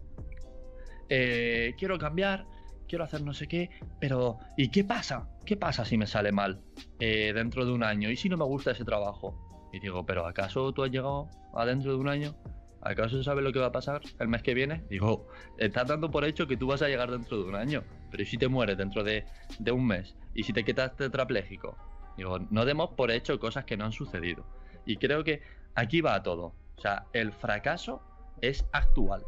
eh, 1.13 1.75
quiero 1.77 1.97
cambiar, 1.97 2.45
quiero 2.87 3.03
hacer 3.03 3.21
no 3.21 3.33
sé 3.33 3.45
qué, 3.45 3.69
pero 3.99 4.39
¿y 4.55 4.69
qué 4.69 4.85
pasa? 4.85 5.27
¿Qué 5.45 5.57
pasa 5.57 5.83
si 5.83 5.97
me 5.97 6.07
sale 6.07 6.31
mal 6.31 6.61
eh, 6.99 7.33
dentro 7.33 7.65
de 7.65 7.73
un 7.73 7.83
año? 7.83 8.09
¿Y 8.09 8.15
si 8.15 8.29
no 8.29 8.37
me 8.37 8.45
gusta 8.45 8.71
ese 8.71 8.85
trabajo? 8.85 9.69
Y 9.73 9.79
digo, 9.79 10.05
pero 10.05 10.25
¿acaso 10.25 10.71
tú 10.71 10.83
has 10.83 10.91
llegado 10.91 11.29
a 11.53 11.65
dentro 11.65 11.91
de 11.91 11.97
un 11.97 12.07
año? 12.07 12.35
¿Acaso 12.81 13.21
sabes 13.23 13.43
lo 13.43 13.51
que 13.51 13.59
va 13.59 13.67
a 13.67 13.71
pasar 13.71 14.01
el 14.19 14.29
mes 14.29 14.41
que 14.41 14.53
viene? 14.53 14.83
Digo, 14.89 15.27
estás 15.57 15.87
dando 15.87 16.09
por 16.09 16.23
hecho 16.23 16.47
que 16.47 16.55
tú 16.55 16.67
vas 16.67 16.81
a 16.81 16.87
llegar 16.87 17.11
dentro 17.11 17.43
de 17.43 17.43
un 17.43 17.55
año, 17.55 17.83
pero 18.11 18.23
¿y 18.23 18.25
si 18.25 18.37
te 18.37 18.47
mueres 18.47 18.77
dentro 18.77 19.03
de, 19.03 19.25
un 19.71 19.87
mes? 19.87 20.15
¿Y 20.35 20.43
si 20.43 20.53
te 20.53 20.63
quedas 20.63 20.95
tetrapléjico? 20.95 21.77
Digo, 22.17 22.39
no 22.49 22.65
demos 22.65 22.91
por 22.91 23.09
hecho 23.09 23.39
cosas 23.39 23.65
que 23.65 23.77
no 23.77 23.85
han 23.85 23.93
sucedido. 23.93 24.45
Y 24.85 24.97
creo 24.97 25.23
que 25.23 25.41
aquí 25.75 26.01
va 26.01 26.21
todo. 26.21 26.53
O 26.77 26.81
sea, 26.81 27.05
el 27.13 27.31
fracaso 27.31 28.01
es 28.41 28.65
actual. 28.73 29.23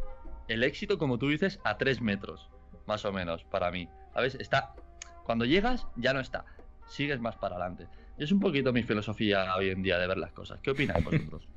El 0.48 0.64
éxito, 0.64 0.98
como 0.98 1.18
tú 1.18 1.30
dices, 1.30 1.60
a 1.64 1.78
tres 1.78 2.02
metros, 2.02 2.50
más 2.86 3.06
o 3.06 3.14
menos, 3.14 3.44
para 3.46 3.72
mí. 3.72 3.88
¿Sabes? 4.14 4.36
Está. 4.36 4.76
Cuando 5.24 5.46
llegas, 5.46 5.88
ya 5.96 6.14
no 6.14 6.20
está. 6.20 6.46
Sigues 6.88 7.20
más 7.20 7.38
para 7.38 7.56
adelante. 7.56 7.88
Es 8.18 8.32
un 8.32 8.40
poquito 8.40 8.74
mi 8.74 8.84
filosofía 8.84 9.56
hoy 9.56 9.70
en 9.70 9.82
día 9.82 9.98
de 9.98 10.08
ver 10.08 10.18
las 10.18 10.34
cosas. 10.34 10.60
¿Qué 10.62 10.72
opináis 10.72 11.04
vosotros? 11.04 11.48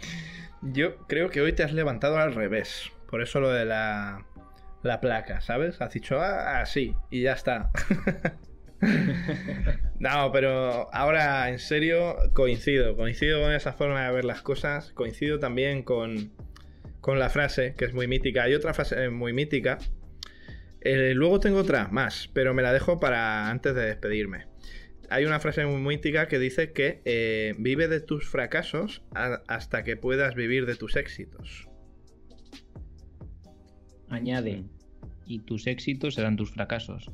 Yo 0.62 0.96
creo 1.06 1.30
que 1.30 1.40
hoy 1.40 1.52
te 1.52 1.62
has 1.62 1.72
levantado 1.72 2.18
al 2.18 2.34
revés. 2.34 2.90
Por 3.08 3.22
eso 3.22 3.40
lo 3.40 3.50
de 3.50 3.64
la, 3.64 4.26
la 4.86 5.00
placa, 5.00 5.40
¿sabes? 5.40 5.80
Has 5.80 5.92
dicho, 5.92 6.18
ah, 6.20 6.64
sí, 6.66 6.94
y 7.10 7.22
ya 7.22 7.32
está. 7.32 7.70
no, 9.98 10.30
pero 10.32 10.92
ahora 10.94 11.48
en 11.50 11.58
serio 11.58 12.16
coincido. 12.32 12.96
Coincido 12.96 13.42
con 13.42 13.52
esa 13.52 13.72
forma 13.72 14.06
de 14.06 14.12
ver 14.12 14.24
las 14.24 14.42
cosas. 14.42 14.92
Coincido 14.92 15.38
también 15.38 15.82
con, 15.82 16.32
con 17.00 17.18
la 17.18 17.28
frase, 17.28 17.74
que 17.76 17.84
es 17.84 17.94
muy 17.94 18.06
mítica. 18.06 18.44
Hay 18.44 18.54
otra 18.54 18.74
frase 18.74 19.10
muy 19.10 19.32
mítica. 19.32 19.78
Eh, 20.80 21.14
luego 21.14 21.40
tengo 21.40 21.58
otra 21.58 21.88
más, 21.88 22.30
pero 22.32 22.54
me 22.54 22.62
la 22.62 22.72
dejo 22.72 23.00
para 23.00 23.50
antes 23.50 23.74
de 23.74 23.86
despedirme 23.86 24.46
hay 25.10 25.24
una 25.24 25.40
frase 25.40 25.64
muy 25.66 25.80
mítica 25.80 26.28
que 26.28 26.38
dice 26.38 26.72
que 26.72 27.00
eh, 27.04 27.54
vive 27.58 27.88
de 27.88 28.00
tus 28.00 28.28
fracasos 28.28 29.02
hasta 29.46 29.84
que 29.84 29.96
puedas 29.96 30.34
vivir 30.34 30.66
de 30.66 30.74
tus 30.74 30.96
éxitos. 30.96 31.68
Añade, 34.08 34.64
y 35.26 35.40
tus 35.40 35.66
éxitos 35.66 36.14
serán 36.14 36.36
tus 36.36 36.50
fracasos. 36.50 37.10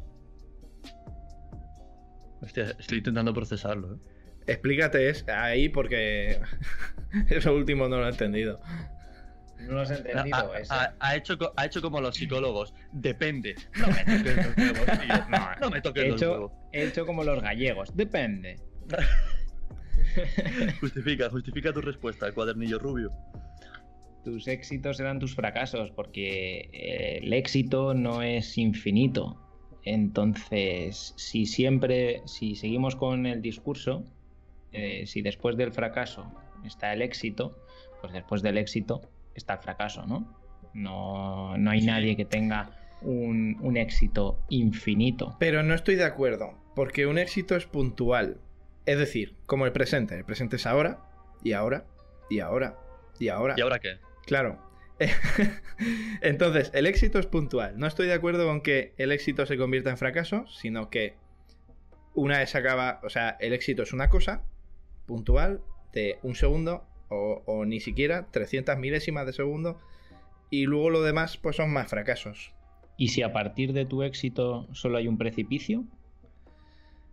Hostia, 2.42 2.74
estoy 2.78 2.98
intentando 2.98 3.32
procesarlo. 3.32 3.94
¿eh? 3.94 3.98
Explícate 4.46 5.08
es 5.08 5.26
ahí 5.28 5.68
porque 5.68 6.40
eso 7.30 7.54
último 7.54 7.88
no 7.88 7.98
lo 7.98 8.06
he 8.06 8.10
entendido. 8.10 8.60
No 9.60 9.74
lo 9.74 9.80
has 9.82 9.90
entendido. 9.92 10.52
Ha, 10.98 11.16
hecho, 11.16 11.38
ha 11.56 11.66
hecho 11.66 11.80
como 11.80 12.00
los 12.00 12.16
psicólogos. 12.16 12.74
Depende. 12.92 13.54
No 13.78 13.86
me 13.86 14.04
toques 14.04 14.36
los 14.36 14.56
huevos, 14.56 15.00
tío. 15.00 15.14
No, 15.60 15.70
me 15.70 15.80
toques 15.80 16.02
he 16.02 16.08
los 16.08 16.16
hecho, 16.20 16.32
huevos. 16.32 16.52
He 16.72 16.84
hecho 16.84 17.06
como 17.06 17.22
los 17.22 17.40
gallegos. 17.40 17.96
Depende. 17.96 18.56
justifica, 20.80 21.30
justifica 21.30 21.72
tu 21.72 21.80
respuesta, 21.80 22.26
el 22.26 22.34
cuadernillo 22.34 22.78
rubio. 22.80 23.12
Tus 24.24 24.46
éxitos 24.46 24.98
serán 24.98 25.18
tus 25.18 25.34
fracasos, 25.34 25.90
porque 25.90 26.70
eh, 26.72 27.18
el 27.22 27.32
éxito 27.32 27.94
no 27.94 28.22
es 28.22 28.56
infinito. 28.56 29.36
Entonces, 29.84 31.14
si 31.16 31.46
siempre, 31.46 32.22
si 32.26 32.54
seguimos 32.54 32.94
con 32.94 33.26
el 33.26 33.42
discurso, 33.42 34.04
eh, 34.72 35.06
si 35.06 35.22
después 35.22 35.56
del 35.56 35.72
fracaso 35.72 36.32
está 36.64 36.92
el 36.92 37.02
éxito, 37.02 37.58
pues 38.00 38.12
después 38.12 38.42
del 38.42 38.58
éxito 38.58 39.02
está 39.34 39.54
el 39.54 39.60
fracaso, 39.60 40.06
¿no? 40.06 40.40
No, 40.72 41.56
no 41.58 41.70
hay 41.70 41.82
nadie 41.82 42.16
que 42.16 42.24
tenga 42.24 42.70
un, 43.02 43.76
éxito 43.76 44.38
infinito. 44.48 45.36
Pero 45.38 45.62
no 45.62 45.74
estoy 45.74 45.96
de 45.96 46.04
acuerdo, 46.04 46.54
porque 46.74 47.06
un 47.06 47.18
éxito 47.18 47.56
es 47.56 47.66
puntual. 47.66 48.38
Es 48.86 48.98
decir, 48.98 49.36
como 49.46 49.66
el 49.66 49.72
presente. 49.72 50.16
El 50.16 50.24
presente 50.24 50.56
es 50.56 50.66
ahora, 50.66 51.00
y 51.42 51.52
ahora, 51.52 51.84
y 52.30 52.40
ahora, 52.40 52.78
y 53.18 53.28
ahora. 53.28 53.54
¿Y 53.56 53.60
ahora 53.60 53.78
qué? 53.78 53.98
Claro. 54.26 54.58
Entonces, 56.20 56.70
el 56.74 56.86
éxito 56.86 57.18
es 57.18 57.26
puntual. 57.26 57.78
No 57.78 57.86
estoy 57.86 58.06
de 58.06 58.12
acuerdo 58.12 58.46
con 58.46 58.60
que 58.60 58.94
el 58.98 59.12
éxito 59.12 59.46
se 59.46 59.56
convierta 59.56 59.90
en 59.90 59.96
fracaso, 59.96 60.46
sino 60.48 60.90
que 60.90 61.16
una 62.14 62.38
vez 62.38 62.54
acaba, 62.54 63.00
o 63.02 63.10
sea, 63.10 63.36
el 63.40 63.52
éxito 63.52 63.82
es 63.82 63.92
una 63.92 64.08
cosa 64.08 64.44
puntual 65.06 65.60
de 65.92 66.18
un 66.22 66.34
segundo 66.34 66.86
o, 67.08 67.64
ni 67.66 67.80
siquiera 67.80 68.28
300 68.30 68.78
milésimas 68.78 69.26
de 69.26 69.34
segundo 69.34 69.78
y 70.48 70.64
luego 70.64 70.88
lo 70.88 71.02
demás 71.02 71.36
pues 71.36 71.56
son 71.56 71.70
más 71.72 71.88
fracasos. 71.88 72.54
¿Y 72.96 73.08
si 73.08 73.22
a 73.22 73.32
partir 73.32 73.72
de 73.72 73.84
tu 73.84 74.02
éxito 74.02 74.66
solo 74.72 74.98
hay 74.98 75.08
un 75.08 75.18
precipicio? 75.18 75.84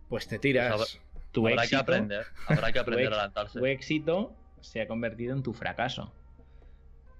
Pues 0.08 0.26
te 0.26 0.38
tiras. 0.38 0.76
Pues 0.76 1.00
tu 1.32 1.46
habrá 1.46 1.66
que 1.66 1.76
aprender, 1.76 2.26
habrá 2.46 2.72
que 2.72 2.78
aprender 2.80 3.12
a 3.12 3.16
lanzarse. 3.16 3.58
Tu 3.58 3.66
éxito 3.66 4.34
se 4.60 4.80
ha 4.80 4.86
convertido 4.86 5.34
en 5.34 5.42
tu 5.42 5.52
fracaso. 5.52 6.14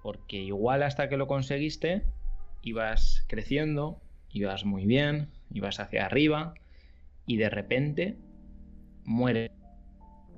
Porque 0.02 0.38
igual 0.38 0.83
hasta 0.83 1.09
que 1.09 1.16
lo 1.16 1.26
conseguiste, 1.26 2.02
ibas 2.62 3.25
creciendo, 3.28 4.00
ibas 4.33 4.64
muy 4.64 4.87
bien, 4.87 5.28
ibas 5.52 5.80
hacia 5.80 6.07
arriba, 6.07 6.54
y 7.26 7.37
de 7.37 7.50
repente 7.50 8.16
mueres 9.04 9.50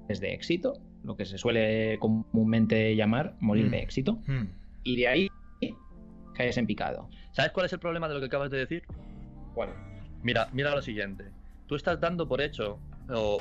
de 0.09 0.35
éxito 0.35 0.75
lo 1.05 1.17
que 1.17 1.25
se 1.25 1.39
suele 1.39 1.99
comúnmente 1.99 2.95
llamar 2.95 3.35
morir 3.41 3.71
de 3.71 3.79
mm. 3.79 3.81
éxito. 3.81 4.13
Mm. 4.27 4.45
Y 4.85 4.97
de 4.97 5.09
ahí 5.09 5.29
caes 6.35 6.57
en 6.57 6.67
picado. 6.67 7.09
¿Sabes 7.33 7.53
cuál 7.53 7.67
es 7.67 7.73
el 7.73 7.79
problema 7.79 8.09
de 8.09 8.15
lo 8.15 8.21
que 8.21 8.27
acabas 8.27 8.51
de 8.51 8.59
decir? 8.59 8.83
¿Cuál? 9.55 9.71
Mira, 10.23 10.49
mira 10.53 10.75
lo 10.75 10.83
siguiente. 10.83 11.25
Tú 11.67 11.77
estás 11.77 12.01
dando 12.01 12.29
por 12.29 12.41
hecho, 12.41 12.79
o 13.09 13.39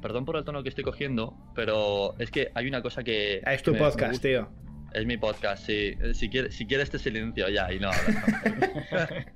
perdón 0.00 0.24
por 0.24 0.36
el 0.36 0.44
tono 0.44 0.62
que 0.62 0.68
estoy 0.68 0.84
cogiendo, 0.84 1.34
pero 1.54 2.14
es 2.18 2.30
que 2.30 2.50
hay 2.54 2.66
una 2.66 2.82
cosa 2.82 3.04
que... 3.04 3.42
Es 3.46 3.62
tu 3.62 3.74
podcast, 3.76 4.22
tío. 4.22 4.48
Es 4.92 5.04
mi 5.06 5.16
podcast, 5.16 5.66
sí. 5.66 5.94
Si 6.14 6.28
quieres, 6.28 6.54
si 6.54 6.66
quieres 6.66 6.90
te 6.90 6.98
silencio 6.98 7.48
ya 7.48 7.72
y 7.72 7.78
no 7.78 7.90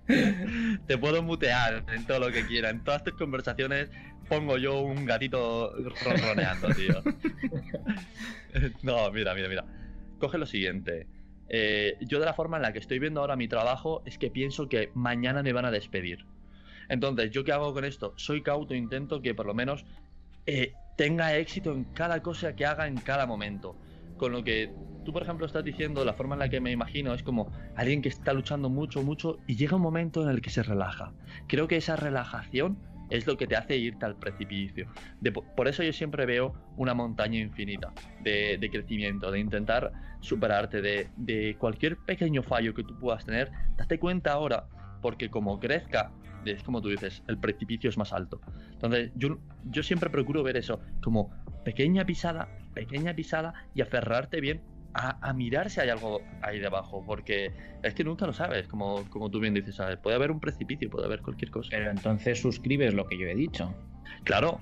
Te 0.87 0.99
puedo 0.99 1.23
mutear 1.23 1.85
en 1.93 2.07
todo 2.07 2.21
lo 2.21 2.31
que 2.31 2.47
quiera. 2.47 2.71
En 2.71 2.83
todas 2.83 3.05
tus 3.05 3.15
conversaciones 3.15 3.91
pongo 4.29 4.57
yo 4.59 4.81
un 4.81 5.05
gatito 5.05 5.75
ronroneando, 6.05 6.69
tío. 6.69 7.03
no, 8.83 9.11
mira, 9.11 9.35
mira, 9.35 9.49
mira. 9.49 9.65
Coge 10.19 10.39
lo 10.39 10.47
siguiente. 10.47 11.07
Eh, 11.49 11.97
yo 12.01 12.21
de 12.21 12.27
la 12.27 12.33
forma 12.33 12.57
en 12.57 12.63
la 12.63 12.73
que 12.73 12.79
estoy 12.79 13.01
viendo 13.01 13.21
ahora 13.21 13.35
mi 13.35 13.49
trabajo 13.49 14.03
es 14.07 14.19
que 14.19 14.31
pienso 14.31 14.69
que 14.69 14.91
mañana 14.95 15.43
me 15.43 15.53
van 15.53 15.65
a 15.65 15.71
despedir. 15.71 16.25
Entonces, 16.89 17.31
¿yo 17.33 17.45
qué 17.45 17.53
hago 17.53 17.75
con 17.75 17.85
esto? 17.85 18.15
Soy 18.17 18.43
cauto, 18.43 18.75
intento 18.75 19.21
que 19.21 19.35
por 19.35 19.47
lo 19.47 19.55
menos 19.55 19.85
eh, 20.47 20.75
tenga 20.97 21.37
éxito 21.37 21.73
en 21.73 21.85
cada 21.85 22.23
cosa 22.23 22.55
que 22.55 22.67
haga 22.67 22.87
en 22.87 22.97
cada 22.97 23.27
momento. 23.27 23.77
Con 24.21 24.33
lo 24.33 24.45
que 24.45 24.71
tú, 25.03 25.15
por 25.15 25.23
ejemplo, 25.23 25.47
estás 25.47 25.65
diciendo, 25.65 26.05
la 26.05 26.13
forma 26.13 26.35
en 26.35 26.41
la 26.41 26.51
que 26.51 26.61
me 26.61 26.71
imagino 26.71 27.15
es 27.15 27.23
como 27.23 27.51
alguien 27.75 28.03
que 28.03 28.11
está 28.11 28.35
luchando 28.35 28.69
mucho, 28.69 29.03
mucho 29.03 29.39
y 29.47 29.57
llega 29.57 29.77
un 29.77 29.83
momento 29.83 30.23
en 30.23 30.29
el 30.29 30.43
que 30.43 30.51
se 30.51 30.63
relaja. 30.63 31.15
Creo 31.49 31.67
que 31.67 31.79
esa 31.79 31.97
relajación 31.97 32.77
es 33.09 33.27
lo 33.27 33.39
que 33.39 33.47
te 33.47 33.57
hace 33.57 33.79
irte 33.79 34.05
al 34.05 34.17
precipicio. 34.17 34.89
por 35.57 35.69
eso 35.69 35.83
yo 35.83 35.95
siempre 35.95 36.27
veo 36.27 36.53
una 36.77 36.93
montaña 36.93 37.39
infinita 37.41 37.95
de, 38.23 38.69
crecimiento, 38.71 39.31
de 39.31 39.39
intentar 39.41 39.91
superarte, 40.21 40.83
de, 40.83 41.57
cualquier 41.59 41.97
pequeño 41.97 42.43
fallo 42.43 42.75
que 42.75 42.85
tú 42.85 42.99
puedas 42.99 43.25
tener, 43.25 43.51
date 43.79 43.99
cuenta 43.99 44.33
ahora, 44.33 44.67
porque 45.01 45.31
como 45.31 45.59
crezca, 45.59 46.13
es 46.45 46.63
como 46.63 46.81
tú 46.81 46.89
dices, 46.89 47.23
el 47.29 47.39
precipicio 47.39 47.91
es 47.91 47.99
más 47.99 48.13
alto. 48.13 48.41
Entonces 48.73 49.11
yo, 49.15 49.39
yo 49.65 49.83
siempre 49.83 50.11
procuro 50.11 50.43
ver 50.43 50.57
eso 50.57 50.81
como 51.03 51.31
pequeña 51.65 52.05
pisada, 52.05 52.49
pequeña 52.75 53.15
pisada 53.15 53.55
y 53.75 53.83
aferrarte 53.83 54.41
bien 54.41 54.61
a, 54.95 55.33
mirar 55.33 55.71
si 55.71 55.81
hay 55.81 55.89
algo 55.89 56.21
ahí 56.43 56.59
debajo, 56.59 57.05
porque 57.07 57.53
es 57.83 57.95
que 57.95 58.05
nunca 58.05 58.27
lo 58.27 58.33
sabes, 58.33 58.67
como, 58.67 59.09
como 59.09 59.31
tú 59.31 59.41
bien 59.41 59.55
dices, 59.55 59.77
¿sabes? 59.77 59.99
puede 59.99 60.17
haber 60.17 60.31
un 60.31 60.41
precipicio, 60.41 60.91
puede 60.91 61.07
haber 61.07 61.23
cualquier 61.23 61.51
cosa. 61.51 61.69
Pero 61.71 61.91
entonces 61.91 62.41
suscribes 62.41 62.95
lo 62.95 63.07
que 63.07 63.19
yo 63.19 63.27
he 63.27 63.35
dicho. 63.35 63.73
Claro, 64.25 64.61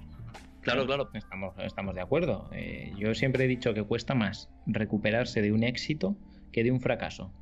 claro, 0.61 0.87
claro. 0.87 1.08
Estamos, 1.14 1.54
estamos 1.58 1.94
de 1.94 2.00
acuerdo. 2.02 2.49
Eh, 2.52 2.92
yo 2.99 3.14
siempre 3.14 3.44
he 3.44 3.49
dicho 3.49 3.73
que 3.73 3.82
cuesta 3.82 4.14
más 4.14 4.50
recuperarse 4.66 5.40
de 5.40 5.52
un 5.52 5.64
éxito 5.64 6.16
que 6.52 6.62
de 6.62 6.70
un 6.70 6.80
fracaso. 6.80 7.32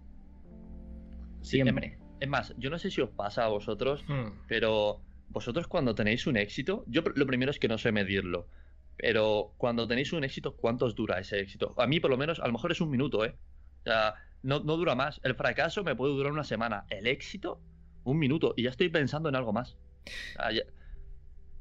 Siempre. 1.42 1.98
Es 2.20 2.28
más, 2.28 2.54
yo 2.58 2.70
no 2.70 2.78
sé 2.78 2.90
si 2.90 3.00
os 3.00 3.10
pasa 3.10 3.44
a 3.44 3.48
vosotros, 3.48 4.04
hmm. 4.08 4.46
pero 4.48 5.00
vosotros 5.28 5.66
cuando 5.66 5.94
tenéis 5.94 6.26
un 6.26 6.36
éxito, 6.36 6.84
yo 6.86 7.02
lo 7.02 7.26
primero 7.26 7.50
es 7.50 7.58
que 7.58 7.68
no 7.68 7.78
sé 7.78 7.92
medirlo. 7.92 8.48
Pero 8.96 9.52
cuando 9.58 9.86
tenéis 9.86 10.12
un 10.12 10.24
éxito, 10.24 10.56
¿cuántos 10.56 10.94
dura 10.94 11.18
ese 11.18 11.38
éxito? 11.38 11.74
A 11.76 11.86
mí, 11.86 12.00
por 12.00 12.10
lo 12.10 12.16
menos, 12.16 12.40
a 12.40 12.46
lo 12.46 12.52
mejor 12.52 12.72
es 12.72 12.80
un 12.80 12.90
minuto, 12.90 13.24
¿eh? 13.24 13.36
O 13.80 13.84
sea, 13.84 14.14
no, 14.42 14.60
dura 14.60 14.94
más. 14.94 15.20
El 15.22 15.34
fracaso 15.34 15.84
me 15.84 15.94
puede 15.94 16.14
durar 16.14 16.32
una 16.32 16.44
semana. 16.44 16.86
El 16.88 17.06
éxito, 17.06 17.60
un 18.04 18.18
minuto. 18.18 18.54
Y 18.56 18.62
ya 18.62 18.70
estoy 18.70 18.88
pensando 18.88 19.28
en 19.28 19.36
algo 19.36 19.52
más. 19.52 19.76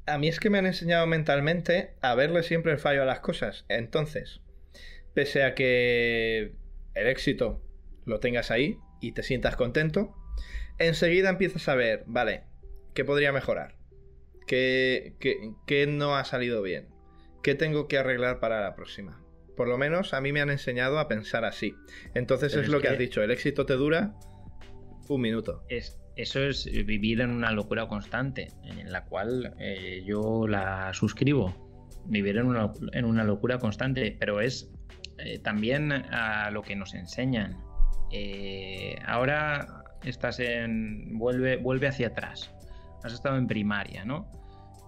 A 0.05 0.17
mí 0.17 0.27
es 0.27 0.39
que 0.39 0.49
me 0.49 0.59
han 0.59 0.65
enseñado 0.65 1.07
mentalmente 1.07 1.95
a 2.01 2.15
verle 2.15 2.43
siempre 2.43 2.71
el 2.71 2.77
fallo 2.77 3.01
a 3.01 3.05
las 3.05 3.19
cosas. 3.19 3.65
Entonces, 3.67 4.41
pese 5.13 5.43
a 5.43 5.55
que 5.55 6.53
el 6.93 7.07
éxito 7.07 7.61
lo 8.05 8.19
tengas 8.19 8.51
ahí 8.51 8.77
y 9.01 9.11
te 9.11 9.23
sientas 9.23 9.55
contento, 9.55 10.15
enseguida 10.77 11.29
empiezas 11.29 11.67
a 11.69 11.75
ver, 11.75 12.03
vale, 12.07 12.43
¿qué 12.93 13.05
podría 13.05 13.31
mejorar? 13.31 13.75
¿Qué, 14.47 15.15
qué 15.65 15.87
no 15.87 16.15
ha 16.15 16.23
salido 16.25 16.61
bien? 16.61 16.87
¿Qué 17.41 17.55
tengo 17.55 17.87
que 17.87 17.97
arreglar 17.97 18.39
para 18.39 18.61
la 18.61 18.75
próxima? 18.75 19.21
Por 19.55 19.67
lo 19.67 19.77
menos 19.77 20.13
a 20.13 20.21
mí 20.21 20.31
me 20.31 20.41
han 20.41 20.49
enseñado 20.49 20.99
a 20.99 21.07
pensar 21.07 21.45
así. 21.45 21.75
Entonces 22.13 22.55
es, 22.55 22.67
lo 22.67 22.81
que, 22.81 22.89
has 22.89 22.97
dicho, 22.97 23.23
el 23.23 23.31
éxito 23.31 23.65
te 23.65 23.73
dura 23.73 24.15
un 25.07 25.21
minuto. 25.21 25.63
Es, 25.69 25.99
eso 26.15 26.41
es 26.41 26.65
vivir 26.85 27.21
en 27.21 27.31
una 27.31 27.51
locura 27.51 27.87
constante, 27.87 28.49
en 28.63 28.91
la 28.91 29.05
cual 29.05 29.55
eh, 29.59 30.03
yo 30.05 30.47
la 30.47 30.93
suscribo. 30.93 31.53
vivir 32.05 32.37
en 32.37 32.47
una, 32.47 32.71
en 32.93 33.05
una 33.05 33.23
locura 33.23 33.59
constante, 33.59 34.15
pero 34.19 34.41
es 34.41 34.71
eh, 35.19 35.39
también 35.39 35.91
a 35.91 36.49
lo 36.51 36.61
que 36.61 36.75
nos 36.75 36.93
enseñan. 36.93 37.57
Eh, 38.11 38.95
ahora 39.05 39.84
estás 40.09 40.39
en. 40.39 41.17
Vuelve, 41.17 41.57
vuelve 41.57 41.87
hacia 41.87 42.07
atrás. 42.07 42.51
Has 43.03 43.13
estado 43.13 43.37
en 43.37 43.47
primaria, 43.47 44.05
¿no? 44.05 44.29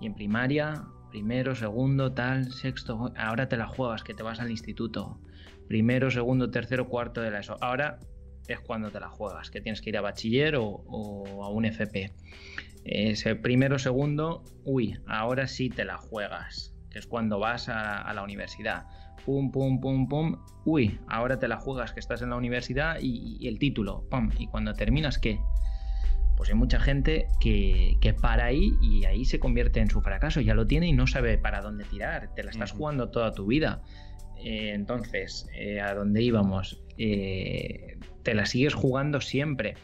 Y 0.01 0.07
en 0.07 0.15
primaria, 0.15 0.85
primero, 1.11 1.55
segundo, 1.55 2.13
tal, 2.13 2.51
sexto. 2.51 3.13
Ahora 3.17 3.47
te 3.47 3.57
la 3.57 3.67
juegas, 3.67 4.03
que 4.03 4.13
te 4.13 4.23
vas 4.23 4.39
al 4.39 4.51
instituto. 4.51 5.19
Primero, 5.67 6.09
segundo, 6.11 6.49
tercero, 6.49 6.87
cuarto 6.87 7.21
de 7.21 7.31
la 7.31 7.39
ESO. 7.39 7.57
Ahora 7.61 7.99
es 8.47 8.59
cuando 8.59 8.91
te 8.91 8.99
la 8.99 9.09
juegas, 9.09 9.51
que 9.51 9.61
tienes 9.61 9.81
que 9.81 9.89
ir 9.89 9.97
a 9.97 10.01
bachiller 10.01 10.55
o, 10.55 11.43
a 11.43 11.49
un 11.49 11.65
FP. 11.65 12.13
Ese 12.85 13.35
primero, 13.35 13.79
segundo, 13.79 14.43
uy, 14.63 14.97
ahora 15.07 15.47
sí 15.47 15.69
te 15.69 15.83
la 15.83 15.97
juegas, 15.97 16.73
que 16.89 16.99
es 16.99 17.07
cuando 17.07 17.39
vas 17.39 17.67
a, 17.69 18.11
la 18.13 18.23
universidad. 18.23 18.85
Pum, 19.27 19.51
pum, 19.51 19.81
pum, 19.81 20.07
pum, 20.07 20.37
uy, 20.63 21.01
ahora 21.09 21.37
te 21.37 21.49
la 21.49 21.57
juegas, 21.57 21.91
que 21.91 21.99
estás 21.99 22.21
en 22.21 22.29
la 22.29 22.37
universidad 22.37 22.97
y, 23.01 23.45
el 23.45 23.59
título, 23.59 24.07
pum, 24.09 24.29
y 24.39 24.47
cuando 24.47 24.71
terminas, 24.73 25.19
¿qué? 25.19 25.37
Pues 26.37 26.49
hay 26.49 26.55
mucha 26.55 26.79
gente 26.79 27.27
que, 27.41 28.15
para 28.21 28.45
ahí 28.45 28.71
y 28.81 29.03
ahí 29.03 29.25
se 29.25 29.37
convierte 29.37 29.81
en 29.81 29.89
su 29.89 29.99
fracaso, 29.99 30.39
ya 30.39 30.53
lo 30.53 30.65
tiene 30.65 30.87
y 30.87 30.93
no 30.93 31.07
sabe 31.07 31.37
para 31.37 31.59
dónde 31.59 31.83
tirar, 31.83 32.33
te 32.35 32.43
la 32.45 32.51
estás 32.51 32.71
jugando 32.71 33.09
toda 33.09 33.33
tu 33.33 33.47
vida. 33.47 33.81
Eh, 34.37 34.71
entonces, 34.73 35.45
eh, 35.53 35.81
¿a 35.81 35.93
dónde 35.93 36.21
íbamos? 36.21 36.81
Eh, 36.97 37.97
te 38.23 38.33
la 38.33 38.45
sigues 38.45 38.75
jugando 38.75 39.19
siempre. 39.19 39.75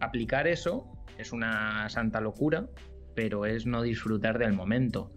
Aplicar 0.00 0.48
eso 0.48 0.90
es 1.16 1.30
una 1.30 1.88
santa 1.90 2.20
locura, 2.20 2.66
pero 3.14 3.46
es 3.46 3.66
no 3.66 3.82
disfrutar 3.82 4.40
del 4.40 4.52
momento. 4.52 5.12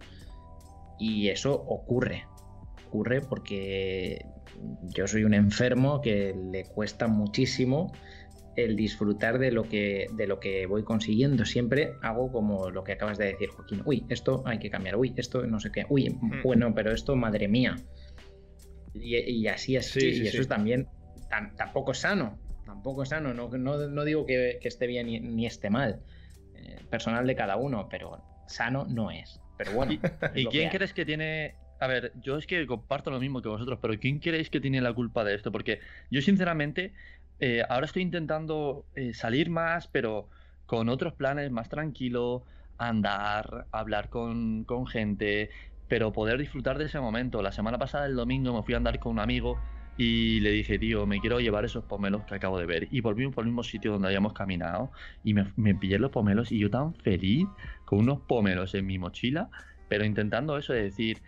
Y 1.00 1.30
eso 1.30 1.52
ocurre. 1.54 2.28
Ocurre 2.94 3.20
porque 3.22 4.24
yo 4.82 5.08
soy 5.08 5.24
un 5.24 5.34
enfermo 5.34 6.00
que 6.00 6.32
le 6.52 6.64
cuesta 6.64 7.08
muchísimo 7.08 7.92
el 8.54 8.76
disfrutar 8.76 9.40
de 9.40 9.50
lo 9.50 9.64
que 9.64 10.06
de 10.12 10.28
lo 10.28 10.38
que 10.38 10.66
voy 10.66 10.84
consiguiendo. 10.84 11.44
Siempre 11.44 11.94
hago 12.02 12.30
como 12.30 12.70
lo 12.70 12.84
que 12.84 12.92
acabas 12.92 13.18
de 13.18 13.26
decir, 13.26 13.48
Joaquín. 13.48 13.82
Uy, 13.84 14.06
esto 14.10 14.44
hay 14.46 14.60
que 14.60 14.70
cambiar. 14.70 14.96
Uy, 14.96 15.12
esto 15.16 15.44
no 15.44 15.58
sé 15.58 15.72
qué. 15.72 15.86
Uy, 15.88 16.08
mm. 16.08 16.42
bueno, 16.44 16.72
pero 16.72 16.92
esto, 16.92 17.16
madre 17.16 17.48
mía. 17.48 17.74
Y, 18.94 19.48
así 19.48 19.74
es. 19.74 19.96
y 19.96 20.24
eso 20.24 20.40
es 20.40 20.46
también 20.46 20.86
tampoco 21.56 21.90
es 21.90 21.98
sano 21.98 22.38
tampoco 22.64 23.04
sano. 23.04 23.34
No, 23.34 23.48
no, 23.48 24.04
digo 24.04 24.26
que, 24.26 24.58
esté 24.62 24.86
bien 24.86 25.06
ni, 25.06 25.46
esté 25.46 25.70
mal. 25.70 26.00
Eh, 26.54 26.78
personal 26.90 27.26
de 27.26 27.34
cada 27.36 27.56
uno, 27.56 27.88
pero 27.88 28.22
sano 28.46 28.84
no 28.88 29.10
es. 29.10 29.40
Pero 29.56 29.72
bueno. 29.72 29.92
¿Y, 30.34 30.46
quién 30.46 30.70
crees 30.70 30.92
que 30.92 31.04
tiene.? 31.04 31.56
A 31.80 31.86
ver, 31.86 32.12
yo 32.14 32.38
es 32.38 32.46
que 32.46 32.66
comparto 32.66 33.10
lo 33.10 33.20
mismo 33.20 33.42
que 33.42 33.48
vosotros, 33.48 33.78
pero 33.82 33.98
¿quién 33.98 34.18
creéis 34.18 34.48
que 34.50 34.60
tiene 34.60 34.80
la 34.80 34.94
culpa 34.94 35.24
de 35.24 35.34
esto? 35.34 35.52
Porque 35.52 35.80
yo, 36.10 36.22
sinceramente, 36.22 36.94
eh, 37.38 37.62
ahora 37.68 37.86
estoy 37.86 38.02
intentando 38.02 38.86
eh, 38.94 39.12
salir 39.12 39.50
más, 39.50 39.88
pero 39.88 40.30
con 40.66 40.88
otros 40.88 41.14
planes, 41.14 41.50
más 41.50 41.68
tranquilo, 41.68 42.44
andar, 42.78 43.66
hablar 43.72 44.08
con, 44.08 44.64
con 44.64 44.86
gente, 44.86 45.50
pero 45.88 46.12
poder 46.12 46.38
disfrutar 46.38 46.78
de 46.78 46.86
ese 46.86 47.00
momento. 47.00 47.42
La 47.42 47.52
semana 47.52 47.78
pasada, 47.78 48.06
el 48.06 48.16
domingo, 48.16 48.54
me 48.56 48.62
fui 48.62 48.74
a 48.74 48.78
andar 48.78 48.98
con 48.98 49.12
un 49.12 49.20
amigo 49.20 49.58
y 49.96 50.40
le 50.40 50.50
dije, 50.50 50.78
tío, 50.78 51.06
me 51.06 51.20
quiero 51.20 51.38
llevar 51.40 51.64
esos 51.64 51.84
pomelos 51.84 52.24
que 52.24 52.34
acabo 52.34 52.58
de 52.58 52.66
ver. 52.66 52.88
Y 52.90 53.00
volvimos 53.00 53.34
por 53.34 53.44
el 53.44 53.48
mismo 53.50 53.62
sitio 53.62 53.92
donde 53.92 54.08
habíamos 54.08 54.32
caminado 54.32 54.90
y 55.22 55.34
me, 55.34 55.52
me 55.56 55.74
pillé 55.74 55.98
los 55.98 56.10
pomelos 56.10 56.50
y 56.50 56.58
yo 56.58 56.70
tan 56.70 56.94
feliz 56.94 57.54
con 57.84 58.00
unos 58.00 58.20
pomelos 58.22 58.74
en 58.74 58.86
mi 58.86 58.98
mochila, 58.98 59.50
pero 59.88 60.04
intentando 60.04 60.56
eso 60.58 60.72
de 60.72 60.82
decir, 60.84 61.22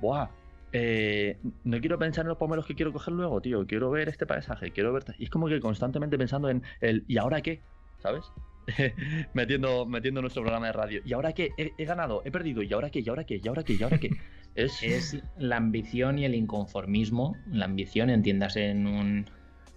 ¡buah! 0.00 0.28
Eh, 0.72 1.36
no 1.64 1.80
quiero 1.80 1.98
pensar 1.98 2.24
en 2.24 2.28
los 2.28 2.38
pomelos 2.38 2.66
que 2.66 2.74
quiero 2.74 2.92
coger 2.92 3.14
luego, 3.14 3.40
tío. 3.40 3.66
Quiero 3.66 3.90
ver 3.90 4.08
este 4.08 4.26
paisaje, 4.26 4.70
quiero 4.70 4.92
ver. 4.92 5.04
Y 5.18 5.24
es 5.24 5.30
como 5.30 5.48
que 5.48 5.60
constantemente 5.60 6.16
pensando 6.16 6.48
en 6.48 6.62
el 6.80 7.04
¿y 7.08 7.18
ahora 7.18 7.40
qué? 7.40 7.60
¿Sabes? 7.98 8.24
metiendo, 9.34 9.86
metiendo 9.86 10.20
nuestro 10.20 10.42
programa 10.42 10.66
de 10.66 10.72
radio. 10.72 11.00
¿Y 11.04 11.12
ahora 11.12 11.32
qué? 11.32 11.50
He, 11.56 11.72
he, 11.76 11.84
ganado, 11.84 12.22
he 12.24 12.30
perdido. 12.30 12.62
¿Y 12.62 12.72
ahora 12.72 12.90
qué? 12.90 13.00
¿Y 13.00 13.08
ahora 13.08 13.24
qué? 13.24 13.40
¿Y 13.42 13.48
ahora 13.48 13.64
qué? 13.64 13.74
¿Y 13.74 13.82
ahora 13.82 13.98
qué? 13.98 14.10
Es... 14.56 15.16
la 15.38 15.56
ambición 15.56 16.18
y 16.18 16.24
el 16.24 16.34
inconformismo. 16.34 17.36
La 17.50 17.64
ambición, 17.66 18.10
entiéndase 18.10 18.70
en 18.70 18.86
un, 18.86 19.26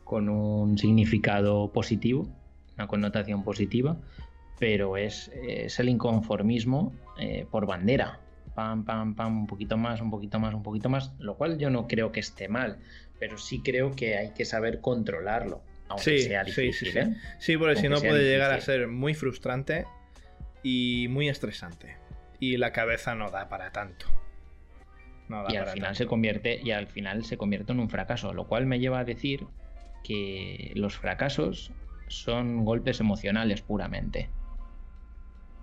con 0.04 0.30
un 0.30 0.78
significado 0.78 1.72
positivo, 1.72 2.28
una 2.76 2.88
connotación 2.88 3.44
positiva, 3.44 3.98
pero 4.60 4.98
es, 4.98 5.32
el 5.78 5.90
inconformismo 5.90 6.94
eh, 7.20 7.46
por 7.50 7.66
bandera. 7.66 8.20
Pam, 8.56 8.86
pam, 8.86 9.16
pam, 9.16 9.40
un 9.40 9.48
poquito 9.48 9.78
más, 9.78 10.02
un 10.02 10.12
poquito 10.12 10.40
más, 10.40 10.54
un 10.54 10.64
poquito 10.64 10.90
más, 10.90 11.14
lo 11.20 11.36
cual 11.36 11.58
yo 11.58 11.70
no 11.70 11.88
creo 11.88 12.12
que 12.12 12.20
esté 12.20 12.48
mal, 12.48 12.80
pero 13.20 13.38
sí 13.38 13.62
creo 13.64 13.96
que 13.96 14.18
hay 14.18 14.34
que 14.34 14.46
saber 14.46 14.80
controlarlo, 14.80 15.64
aunque 15.90 16.20
sea 16.20 16.44
difícil. 16.44 16.92
Sí, 16.92 17.00
¿eh? 17.00 17.16
sí, 17.40 17.58
porque 17.58 17.78
si 17.78 17.90
no 17.90 18.00
puede 18.00 18.24
llegar 18.24 18.52
a 18.52 18.62
ser 18.62 18.88
muy 18.88 19.16
frustrante 19.16 19.86
y 20.62 21.08
muy 21.10 21.30
estresante. 21.30 21.98
Y 22.40 22.58
la 22.58 22.72
cabeza 22.72 23.16
no 23.16 23.32
da 23.32 23.50
para 23.50 23.72
tanto 23.72 24.06
y 25.50 25.56
al 25.56 25.68
final 25.68 25.96
se 25.96 26.06
convierte 26.06 26.60
y 26.64 26.72
al 26.72 26.88
final 26.88 27.24
se 27.26 27.38
convierte 27.38 27.72
en 27.72 27.80
un 27.80 27.90
fracaso, 27.90 28.34
lo 28.34 28.48
cual 28.48 28.66
me 28.66 28.80
lleva 28.80 29.00
a 29.00 29.06
decir 29.06 29.46
que 30.04 30.72
los 30.76 30.98
fracasos 30.98 31.72
son 32.08 32.66
golpes 32.66 33.00
emocionales 33.00 33.62
puramente. 33.62 34.30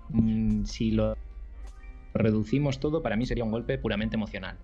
Mm, 0.08 0.64
si 0.64 0.90
lo 0.90 1.16
reducimos 2.14 2.80
todo, 2.80 3.02
para 3.02 3.16
mí 3.16 3.26
sería 3.26 3.44
un 3.44 3.50
golpe 3.50 3.78
puramente 3.78 4.16
emocional. 4.16 4.56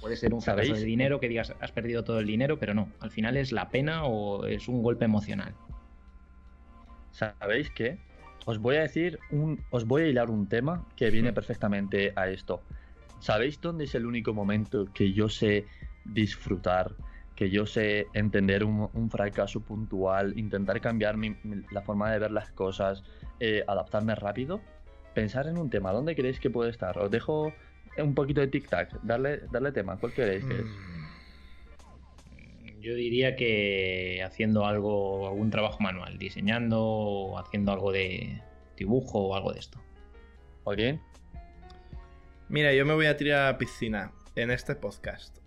Puede 0.00 0.16
ser 0.16 0.34
un 0.34 0.42
fracaso 0.42 0.74
de 0.74 0.84
dinero 0.84 1.18
que 1.20 1.28
digas 1.28 1.54
has 1.60 1.72
perdido 1.72 2.04
todo 2.04 2.20
el 2.20 2.26
dinero, 2.26 2.58
pero 2.58 2.74
no. 2.74 2.88
Al 3.00 3.10
final 3.10 3.36
es 3.36 3.52
la 3.52 3.68
pena 3.68 4.04
o 4.04 4.46
es 4.46 4.68
un 4.68 4.82
golpe 4.82 5.04
emocional. 5.04 5.54
¿Sabéis 7.10 7.70
qué? 7.70 7.98
Os 8.44 8.58
voy 8.58 8.76
a 8.76 8.82
decir 8.82 9.18
un. 9.30 9.64
Os 9.70 9.86
voy 9.86 10.02
a 10.02 10.06
hilar 10.06 10.30
un 10.30 10.48
tema 10.48 10.86
que 10.96 11.10
viene 11.10 11.32
perfectamente 11.32 12.12
a 12.16 12.28
esto. 12.28 12.62
¿Sabéis 13.20 13.60
dónde 13.60 13.84
es 13.84 13.94
el 13.94 14.06
único 14.06 14.32
momento 14.32 14.86
que 14.94 15.12
yo 15.12 15.28
sé 15.28 15.66
disfrutar, 16.04 16.92
que 17.34 17.50
yo 17.50 17.66
sé 17.66 18.06
entender 18.14 18.62
un, 18.64 19.10
fracaso 19.10 19.60
puntual, 19.60 20.38
intentar 20.38 20.80
cambiar 20.80 21.16
la 21.72 21.82
forma 21.82 22.12
de 22.12 22.20
ver 22.20 22.30
las 22.30 22.50
cosas, 22.52 23.02
eh, 23.40 23.64
adaptarme 23.66 24.14
rápido? 24.14 24.60
Pensar 25.18 25.48
en 25.48 25.58
un 25.58 25.68
tema, 25.68 25.90
¿dónde 25.90 26.14
creéis 26.14 26.38
que 26.38 26.48
puede 26.48 26.70
estar? 26.70 26.96
Os 26.96 27.10
dejo 27.10 27.52
un 27.96 28.14
poquito 28.14 28.40
de 28.40 28.48
tic-tac, 28.48 29.00
darle, 29.02 29.40
darle 29.50 29.72
tema, 29.72 29.96
¿cuál 29.96 30.12
queréis 30.12 30.44
que 30.44 30.54
es? 30.54 30.64
Mm. 30.64 31.06
Yo 32.80 32.94
diría 32.94 33.34
que 33.34 34.22
haciendo 34.24 34.64
algo, 34.64 35.26
algún 35.26 35.50
trabajo 35.50 35.80
manual, 35.80 36.18
diseñando 36.18 36.80
o 36.80 37.36
haciendo 37.36 37.72
algo 37.72 37.90
de 37.90 38.40
dibujo 38.76 39.18
o 39.18 39.34
algo 39.34 39.52
de 39.52 39.58
esto. 39.58 39.80
¿Oye? 40.62 41.00
Mira, 42.48 42.72
yo 42.72 42.86
me 42.86 42.94
voy 42.94 43.06
a 43.06 43.16
tirar 43.16 43.40
a 43.40 43.50
la 43.50 43.58
piscina 43.58 44.12
en 44.36 44.52
este 44.52 44.76
podcast. 44.76 45.38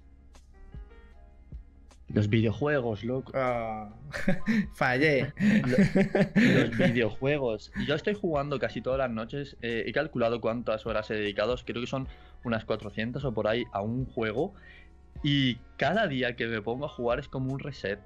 Los 2.14 2.30
videojuegos, 2.30 3.04
loco. 3.04 3.32
Ah, 3.36 3.90
fallé. 4.74 5.34
Los, 5.66 6.78
videojuegos. 6.78 7.72
Yo 7.88 7.96
estoy 7.96 8.14
jugando 8.14 8.60
casi 8.60 8.82
todas 8.82 9.00
las 9.00 9.12
noches. 9.12 9.58
Eh, 9.62 9.84
he 9.88 9.92
calculado 9.92 10.42
cuántas 10.42 10.86
horas 10.86 11.10
he 11.12 11.16
dedicado. 11.16 11.56
Creo 11.66 11.82
que 11.82 11.88
son 11.88 12.08
unas 12.44 12.66
400 12.66 13.24
o 13.24 13.34
por 13.34 13.48
ahí 13.48 13.64
a 13.72 13.82
un 13.82 14.06
juego. 14.06 14.54
Y 15.24 15.56
cada 15.78 16.08
día 16.08 16.36
que 16.36 16.48
me 16.48 16.62
pongo 16.62 16.86
a 16.86 16.90
jugar 16.90 17.20
es 17.20 17.28
como 17.28 17.54
un 17.54 17.60
reset. 17.60 18.00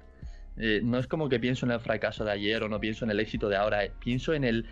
Eh, 0.58 0.80
no 0.82 0.98
es 0.98 1.06
como 1.06 1.28
que 1.28 1.38
pienso 1.38 1.66
en 1.66 1.72
el 1.72 1.80
fracaso 1.80 2.24
de 2.24 2.32
ayer 2.32 2.62
o 2.62 2.68
no 2.68 2.80
pienso 2.80 3.04
en 3.04 3.10
el 3.10 3.20
éxito 3.20 3.48
de 3.48 3.56
ahora. 3.56 3.80
Pienso 4.00 4.32
en 4.34 4.44
el 4.44 4.66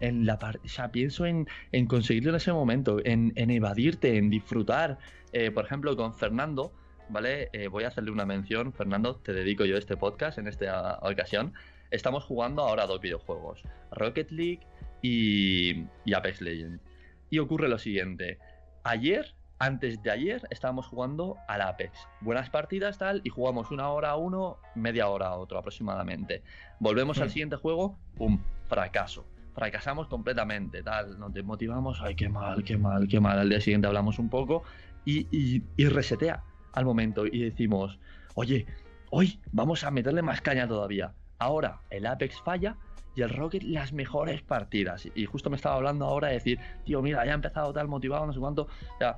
en 0.00 0.24
la 0.24 0.38
o 0.64 0.68
sea, 0.68 0.90
pienso 0.90 1.26
en, 1.26 1.46
conseguirlo 1.86 2.30
en 2.30 2.36
ese 2.36 2.52
momento, 2.52 2.98
en, 3.04 3.32
evadirte, 3.36 4.16
en 4.16 4.30
disfrutar. 4.30 4.98
Eh, 5.32 5.50
por 5.50 5.64
ejemplo, 5.64 5.94
con 5.96 6.14
Fernando, 6.14 6.72
¿vale? 7.08 7.48
Eh, 7.52 7.68
voy 7.68 7.84
a 7.84 7.88
hacerle 7.88 8.10
una 8.10 8.26
mención. 8.26 8.72
Fernando, 8.72 9.16
te 9.16 9.32
dedico 9.32 9.64
yo 9.64 9.76
este 9.76 9.96
podcast 9.96 10.38
en 10.38 10.48
esta 10.48 10.98
ocasión. 11.02 11.54
Estamos 11.90 12.24
jugando 12.24 12.62
ahora 12.62 12.86
dos 12.86 13.00
videojuegos, 13.00 13.62
Rocket 13.92 14.30
League 14.30 14.60
y, 15.02 15.84
y 16.04 16.14
Apex 16.14 16.40
Legends. 16.40 16.82
Y 17.30 17.38
ocurre 17.38 17.68
lo 17.68 17.78
siguiente. 17.78 18.38
Ayer 18.84 19.34
antes 19.58 20.02
de 20.02 20.10
ayer 20.10 20.46
estábamos 20.50 20.86
jugando 20.86 21.36
al 21.48 21.62
Apex. 21.62 21.98
Buenas 22.20 22.48
partidas, 22.48 22.98
tal, 22.98 23.20
y 23.24 23.30
jugamos 23.30 23.70
una 23.70 23.88
hora 23.90 24.10
a 24.10 24.16
uno, 24.16 24.58
media 24.74 25.08
hora 25.08 25.28
a 25.28 25.36
otro 25.36 25.58
aproximadamente. 25.58 26.42
Volvemos 26.78 27.18
al 27.20 27.30
siguiente 27.30 27.56
juego, 27.56 27.98
¡pum! 28.16 28.40
Fracaso 28.68 29.26
fracasamos 29.58 30.06
completamente, 30.06 30.84
tal, 30.84 31.18
nos 31.18 31.34
desmotivamos, 31.34 32.00
ay, 32.00 32.14
qué 32.14 32.28
mal, 32.28 32.62
qué 32.62 32.76
mal, 32.76 33.08
qué 33.08 33.18
mal. 33.18 33.40
Al 33.40 33.48
día 33.48 33.60
siguiente 33.60 33.88
hablamos 33.88 34.20
un 34.20 34.28
poco 34.28 34.62
y, 35.04 35.26
y, 35.32 35.88
resetea 35.88 36.44
al 36.72 36.84
momento 36.84 37.26
y 37.26 37.42
decimos, 37.42 37.98
oye, 38.34 38.66
hoy 39.10 39.40
vamos 39.52 39.84
a 39.84 39.90
meterle 39.90 40.22
más 40.22 40.40
caña 40.40 40.66
todavía. 40.68 41.14
Ahora 41.38 41.80
el 41.90 42.06
Apex 42.06 42.40
falla 42.42 42.76
y 43.14 43.22
el 43.22 43.30
Rocket 43.30 43.62
las 43.62 43.92
mejores 43.92 44.42
partidas. 44.42 45.08
Y 45.14 45.26
justo 45.26 45.50
me 45.50 45.56
estaba 45.56 45.76
hablando 45.76 46.04
ahora 46.04 46.28
de 46.28 46.34
decir, 46.34 46.58
tío, 46.84 47.02
mira, 47.02 47.24
ya 47.24 47.32
ha 47.32 47.34
empezado 47.34 47.72
tal 47.72 47.88
motivado, 47.88 48.26
no 48.26 48.32
sé 48.32 48.38
cuánto. 48.38 48.62
O 49.00 49.16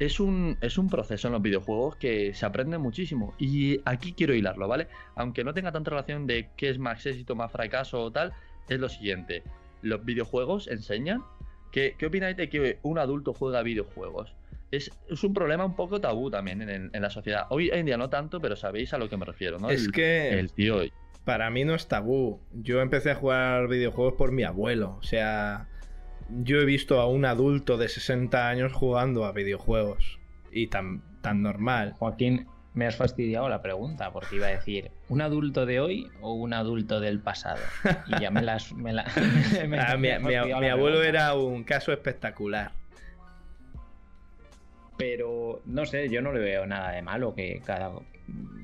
es 0.00 0.18
un, 0.18 0.56
es 0.62 0.78
un 0.78 0.88
proceso 0.88 1.28
en 1.28 1.34
los 1.34 1.42
videojuegos 1.42 1.94
que 1.96 2.32
se 2.32 2.46
aprende 2.46 2.78
muchísimo. 2.78 3.34
Y 3.38 3.80
aquí 3.84 4.14
quiero 4.14 4.34
hilarlo, 4.34 4.66
¿vale? 4.66 4.88
Aunque 5.14 5.44
no 5.44 5.52
tenga 5.52 5.72
tanta 5.72 5.90
relación 5.90 6.26
de 6.26 6.48
qué 6.56 6.70
es 6.70 6.78
más 6.78 7.04
éxito, 7.04 7.36
más 7.36 7.52
fracaso 7.52 8.02
o 8.02 8.10
tal, 8.10 8.32
es 8.68 8.80
lo 8.80 8.88
siguiente. 8.88 9.42
Los 9.82 10.04
videojuegos 10.04 10.68
enseñan. 10.68 11.22
¿Qué, 11.70 11.94
qué 11.98 12.06
opináis 12.06 12.36
de 12.36 12.48
que 12.48 12.78
un 12.82 12.98
adulto 12.98 13.34
juega 13.34 13.62
videojuegos? 13.62 14.34
Es, 14.70 14.90
es, 15.08 15.24
un 15.24 15.34
problema 15.34 15.64
un 15.64 15.74
poco 15.74 16.00
tabú 16.00 16.30
también 16.30 16.62
en, 16.62 16.90
en, 16.92 17.02
la 17.02 17.10
sociedad. 17.10 17.46
Hoy 17.50 17.70
en 17.72 17.86
día 17.86 17.96
no 17.96 18.08
tanto, 18.08 18.40
pero 18.40 18.54
sabéis 18.54 18.94
a 18.94 18.98
lo 18.98 19.08
que 19.08 19.16
me 19.16 19.24
refiero, 19.24 19.58
¿no? 19.58 19.68
Es 19.68 19.86
el, 19.86 19.92
que 19.92 20.38
el 20.38 20.52
tío. 20.52 20.80
Para 21.24 21.50
mí 21.50 21.64
no 21.64 21.74
es 21.74 21.88
tabú. 21.88 22.40
Yo 22.52 22.80
empecé 22.80 23.10
a 23.10 23.14
jugar 23.16 23.68
videojuegos 23.68 24.14
por 24.14 24.32
mi 24.32 24.44
abuelo. 24.44 24.96
O 25.00 25.02
sea, 25.02 25.68
yo 26.28 26.60
he 26.60 26.64
visto 26.64 27.00
a 27.00 27.08
un 27.08 27.24
adulto 27.24 27.76
de 27.78 27.88
60 27.88 28.48
años 28.48 28.72
jugando 28.72 29.24
a 29.24 29.32
videojuegos. 29.32 30.20
Y 30.52 30.68
tan, 30.68 31.02
tan 31.20 31.42
normal. 31.42 31.94
Joaquín, 31.98 32.46
me 32.72 32.86
has 32.86 32.96
fastidiado 32.96 33.48
la 33.48 33.62
pregunta, 33.62 34.12
porque 34.12 34.36
iba 34.36 34.46
a 34.46 34.50
decir, 34.50 34.92
¿un 35.08 35.20
adulto 35.20 35.66
de 35.66 35.80
hoy 35.80 36.08
o 36.20 36.32
un 36.34 36.52
adulto 36.52 37.00
del 37.00 37.18
pasado? 37.18 37.60
Y 38.06 38.20
ya 38.20 38.30
me 38.30 38.42
las. 38.42 38.72
Me 38.72 38.92
la, 38.92 39.04
me, 39.68 39.80
ah, 39.80 39.96
mi, 39.96 40.08
mi, 40.20 40.36
mi 40.60 40.68
abuelo 40.68 41.02
era 41.02 41.34
un 41.34 41.64
caso 41.64 41.92
espectacular. 41.92 42.79
Pero 45.00 45.62
no 45.64 45.86
sé, 45.86 46.10
yo 46.10 46.20
no 46.20 46.32
le 46.32 46.40
veo 46.40 46.66
nada 46.66 46.92
de 46.92 47.00
malo 47.02 47.34
que 47.34 47.62
cada. 47.64 47.90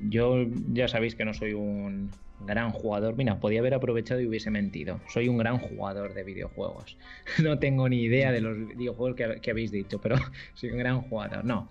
Yo 0.07 0.45
ya 0.71 0.87
sabéis 0.87 1.15
que 1.15 1.25
no 1.25 1.33
soy 1.33 1.53
un 1.53 2.11
gran 2.45 2.71
jugador. 2.71 3.15
Mira, 3.17 3.39
podía 3.39 3.59
haber 3.59 3.73
aprovechado 3.73 4.21
y 4.21 4.27
hubiese 4.27 4.51
mentido. 4.51 4.99
Soy 5.07 5.27
un 5.27 5.37
gran 5.37 5.57
jugador 5.57 6.13
de 6.13 6.23
videojuegos. 6.23 6.97
No 7.43 7.59
tengo 7.59 7.89
ni 7.89 8.01
idea 8.01 8.31
de 8.31 8.41
los 8.41 8.77
videojuegos 8.77 9.15
que, 9.41 9.51
habéis 9.51 9.71
dicho, 9.71 9.99
pero 9.99 10.15
soy 10.53 10.69
un 10.69 10.77
gran 10.77 11.01
jugador. 11.01 11.43
No. 11.43 11.69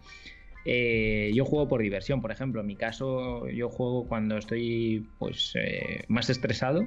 Eh, 0.65 1.31
yo 1.33 1.45
juego 1.45 1.69
por 1.69 1.81
diversión, 1.81 2.21
por 2.21 2.33
ejemplo. 2.33 2.61
En 2.61 2.67
mi 2.67 2.77
caso, 2.77 3.49
yo 3.49 3.69
juego 3.69 4.09
cuando 4.09 4.37
estoy 4.37 5.07
pues 5.19 5.53
eh, 5.55 6.05
más 6.09 6.29
estresado. 6.29 6.87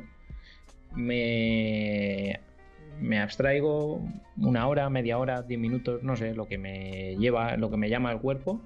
Me, 0.95 2.39
me 2.99 3.19
abstraigo 3.19 4.01
una 4.37 4.67
hora, 4.67 4.89
media 4.89 5.17
hora, 5.17 5.41
diez 5.41 5.59
minutos, 5.59 6.03
no 6.03 6.15
sé, 6.15 6.33
lo 6.33 6.47
que 6.47 6.57
me 6.57 7.15
lleva, 7.17 7.57
lo 7.57 7.69
que 7.69 7.77
me 7.77 7.89
llama 7.89 8.11
el 8.11 8.19
cuerpo 8.19 8.61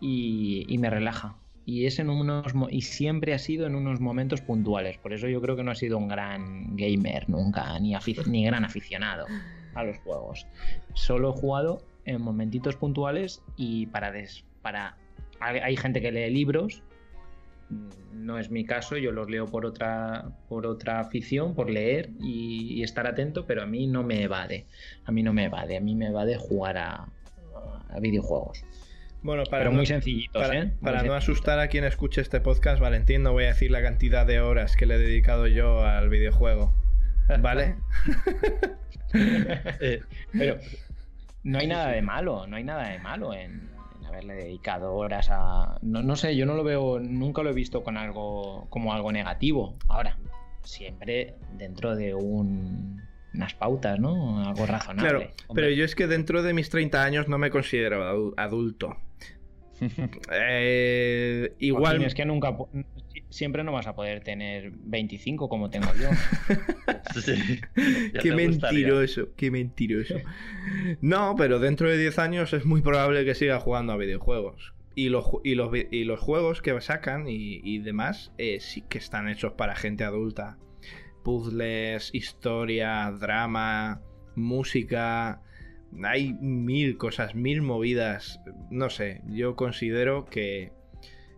y, 0.00 0.76
me 0.78 0.90
relaja 0.90 1.36
y 1.64 1.86
es 1.86 1.98
en 1.98 2.10
unos 2.10 2.52
y 2.70 2.82
siempre 2.82 3.34
ha 3.34 3.38
sido 3.38 3.66
en 3.66 3.74
unos 3.74 4.00
momentos 4.00 4.40
puntuales. 4.40 4.98
Por 4.98 5.12
eso 5.12 5.28
yo 5.28 5.40
creo 5.40 5.56
que 5.56 5.62
no 5.62 5.70
ha 5.70 5.76
sido 5.76 5.96
un 5.96 6.08
gran 6.08 6.76
gamer 6.76 7.28
nunca, 7.28 7.78
ni, 7.78 7.94
ni 8.26 8.44
gran 8.44 8.64
aficionado 8.64 9.26
a 9.74 9.84
los 9.84 9.98
juegos. 9.98 10.46
Solo 10.94 11.30
he 11.30 11.40
jugado 11.40 11.82
en 12.04 12.20
momentitos 12.20 12.76
puntuales 12.76 13.42
y 13.56 13.86
para 13.86 14.10
des 14.10 14.44
para 14.60 14.96
hay 15.40 15.76
gente 15.76 16.00
que 16.00 16.12
lee 16.12 16.30
libros. 16.30 16.82
No 18.12 18.38
es 18.38 18.50
mi 18.50 18.64
caso, 18.64 18.96
yo 18.96 19.10
los 19.10 19.28
leo 19.28 19.46
por 19.46 19.66
otra, 19.66 20.30
por 20.48 20.66
otra 20.66 21.00
afición, 21.00 21.54
por 21.54 21.70
leer 21.70 22.10
y, 22.20 22.74
y 22.74 22.82
estar 22.82 23.06
atento, 23.06 23.46
pero 23.46 23.62
a 23.62 23.66
mí 23.66 23.86
no 23.86 24.02
me 24.04 24.22
evade. 24.22 24.66
A 25.04 25.12
mí 25.12 25.22
no 25.22 25.32
me 25.32 25.44
evade, 25.44 25.76
a 25.76 25.80
mí 25.80 25.94
me 25.94 26.06
evade 26.06 26.36
jugar 26.36 26.78
a, 26.78 27.08
a 27.88 28.00
videojuegos. 28.00 28.64
Bueno, 29.22 29.44
para 29.44 29.62
Pero 29.62 29.70
no, 29.70 29.76
muy 29.78 29.86
sencillitos, 29.86 30.42
para, 30.42 30.58
¿eh? 30.58 30.64
Muy 30.64 30.74
para 30.80 31.02
no 31.04 31.14
asustar 31.14 31.58
a 31.60 31.68
quien 31.68 31.84
escuche 31.84 32.20
este 32.20 32.40
podcast, 32.40 32.80
Valentín, 32.80 33.22
no 33.22 33.32
voy 33.32 33.44
a 33.44 33.48
decir 33.48 33.70
la 33.70 33.82
cantidad 33.82 34.26
de 34.26 34.40
horas 34.40 34.76
que 34.76 34.86
le 34.86 34.96
he 34.96 34.98
dedicado 34.98 35.46
yo 35.46 35.84
al 35.84 36.08
videojuego. 36.08 36.74
¿Vale? 37.40 37.76
Eh, 39.14 40.00
Pero 40.32 40.58
no 41.44 41.58
hay 41.58 41.66
nada 41.66 41.88
de 41.88 42.02
malo, 42.02 42.46
no 42.46 42.56
hay 42.56 42.64
nada 42.64 42.88
de 42.88 42.98
malo 42.98 43.34
en 43.34 43.68
haberle 44.12 44.34
dedicado 44.34 44.94
horas 44.94 45.28
a. 45.30 45.78
No, 45.82 46.02
no 46.02 46.16
sé, 46.16 46.36
yo 46.36 46.46
no 46.46 46.54
lo 46.54 46.64
veo, 46.64 46.98
nunca 47.00 47.42
lo 47.42 47.50
he 47.50 47.54
visto 47.54 47.82
con 47.82 47.96
algo 47.96 48.66
como 48.70 48.92
algo 48.92 49.10
negativo. 49.12 49.74
Ahora, 49.88 50.16
siempre 50.62 51.34
dentro 51.56 51.96
de 51.96 52.14
un, 52.14 53.02
unas 53.34 53.54
pautas, 53.54 53.98
¿no? 53.98 54.46
Algo 54.46 54.66
razonable. 54.66 55.08
Claro, 55.10 55.18
Hombre, 55.48 55.64
pero 55.64 55.70
yo 55.74 55.84
es 55.84 55.94
que 55.94 56.06
dentro 56.06 56.42
de 56.42 56.52
mis 56.54 56.70
30 56.70 57.02
años 57.02 57.28
no 57.28 57.38
me 57.38 57.50
considero 57.50 58.02
adu- 58.04 58.34
adulto. 58.36 58.96
Eh, 60.30 61.54
igual. 61.58 61.92
Joaquín, 61.98 62.06
es 62.06 62.14
que 62.14 62.24
nunca. 62.24 62.56
Siempre 63.30 63.64
no 63.64 63.72
vas 63.72 63.86
a 63.86 63.94
poder 63.94 64.22
tener 64.22 64.72
25 64.72 65.48
como 65.48 65.70
tengo 65.70 65.88
yo. 65.94 66.10
sí, 67.20 67.60
Qué 67.74 68.30
te 68.30 68.46
gustaría. 68.46 68.86
mentiroso, 68.86 69.28
qué 69.36 69.50
mentiroso. 69.50 70.14
No, 71.00 71.34
pero 71.36 71.58
dentro 71.58 71.88
de 71.88 71.96
10 71.98 72.18
años 72.18 72.52
es 72.52 72.64
muy 72.66 72.82
probable 72.82 73.24
que 73.24 73.34
siga 73.34 73.58
jugando 73.58 73.92
a 73.92 73.96
videojuegos. 73.96 74.74
Y 74.94 75.08
los, 75.08 75.24
y 75.42 75.54
los, 75.54 75.70
y 75.90 76.04
los 76.04 76.20
juegos 76.20 76.60
que 76.60 76.78
sacan 76.82 77.26
y, 77.26 77.60
y 77.64 77.78
demás 77.78 78.32
eh, 78.36 78.58
sí 78.60 78.82
que 78.82 78.98
están 78.98 79.28
hechos 79.28 79.54
para 79.54 79.74
gente 79.74 80.04
adulta. 80.04 80.58
Puzzles, 81.24 82.10
historia, 82.14 83.10
drama, 83.18 84.02
música. 84.34 85.40
Hay 86.04 86.32
mil 86.34 86.96
cosas, 86.96 87.34
mil 87.34 87.62
movidas. 87.62 88.40
No 88.70 88.88
sé, 88.90 89.20
yo 89.28 89.56
considero 89.56 90.24
que 90.26 90.72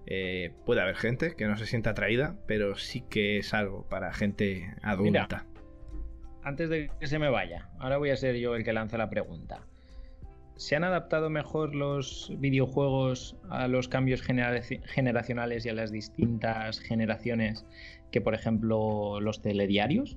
eh, 0.06 0.52
puede 0.64 0.80
haber 0.82 0.96
gente 0.96 1.34
que 1.34 1.46
no 1.46 1.56
se 1.56 1.66
sienta 1.66 1.90
atraída, 1.90 2.36
pero 2.46 2.76
sí 2.76 3.00
que 3.08 3.38
es 3.38 3.52
algo 3.54 3.88
para 3.88 4.12
gente 4.12 4.74
adulta. 4.82 5.46
Antes 6.42 6.68
de 6.68 6.90
que 7.00 7.06
se 7.06 7.18
me 7.18 7.30
vaya, 7.30 7.70
ahora 7.78 7.96
voy 7.96 8.10
a 8.10 8.16
ser 8.16 8.36
yo 8.36 8.54
el 8.54 8.64
que 8.64 8.72
lanza 8.72 8.98
la 8.98 9.08
pregunta. 9.08 9.66
¿Se 10.56 10.76
han 10.76 10.84
adaptado 10.84 11.30
mejor 11.30 11.74
los 11.74 12.30
videojuegos 12.38 13.36
a 13.50 13.66
los 13.66 13.88
cambios 13.88 14.22
generaci- 14.22 14.82
generacionales 14.84 15.66
y 15.66 15.70
a 15.70 15.72
las 15.74 15.90
distintas 15.90 16.78
generaciones 16.78 17.66
que, 18.12 18.20
por 18.20 18.34
ejemplo, 18.34 19.20
los 19.20 19.42
telediarios? 19.42 20.16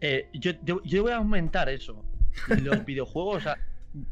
Eh, 0.00 0.28
yo, 0.32 0.52
yo- 0.64 0.80
yo 0.84 1.02
voy 1.02 1.12
a 1.12 1.16
aumentar 1.16 1.68
eso. 1.68 2.04
Los 2.62 2.84
videojuegos 2.84 3.46
ha- 3.46 3.58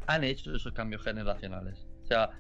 han 0.07 0.25
hecho 0.25 0.55
esos 0.55 0.73
cambios 0.73 1.03
generacionales. 1.03 1.87
O 2.03 2.07
sea, 2.07 2.31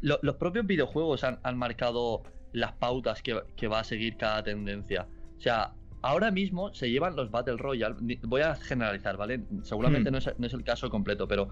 lo- 0.00 0.18
los 0.22 0.36
propios 0.36 0.66
videojuegos 0.66 1.24
han, 1.24 1.38
han 1.42 1.56
marcado 1.56 2.22
las 2.52 2.72
pautas 2.72 3.22
que, 3.22 3.40
que 3.56 3.68
va 3.68 3.80
a 3.80 3.84
seguir 3.84 4.16
cada 4.16 4.42
tendencia. 4.42 5.06
O 5.38 5.40
sea, 5.40 5.72
ahora 6.02 6.30
mismo 6.30 6.72
se 6.74 6.90
llevan 6.90 7.16
los 7.16 7.30
Battle 7.30 7.56
Royale. 7.56 7.96
Voy 8.22 8.42
a 8.42 8.54
generalizar, 8.56 9.16
¿vale? 9.16 9.42
Seguramente 9.62 10.10
Hmm. 10.10 10.12
no, 10.12 10.18
es, 10.18 10.30
no 10.38 10.46
es 10.46 10.52
el 10.54 10.64
caso 10.64 10.90
completo, 10.90 11.26
pero 11.28 11.48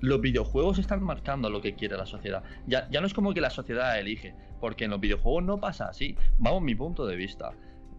los 0.00 0.20
videojuegos 0.20 0.78
están 0.78 1.02
marcando 1.02 1.48
lo 1.48 1.60
que 1.60 1.74
quiere 1.74 1.96
la 1.96 2.06
sociedad. 2.06 2.42
Ya, 2.66 2.88
ya 2.90 3.00
no 3.00 3.06
es 3.06 3.14
como 3.14 3.32
que 3.34 3.40
la 3.40 3.50
sociedad 3.50 3.98
elige, 4.00 4.34
porque 4.60 4.84
en 4.84 4.90
los 4.90 5.00
videojuegos 5.00 5.44
no 5.44 5.60
pasa 5.60 5.86
así. 5.88 6.16
Vamos, 6.38 6.62
mi 6.62 6.74
punto 6.74 7.06
de 7.06 7.14
vista. 7.16 7.52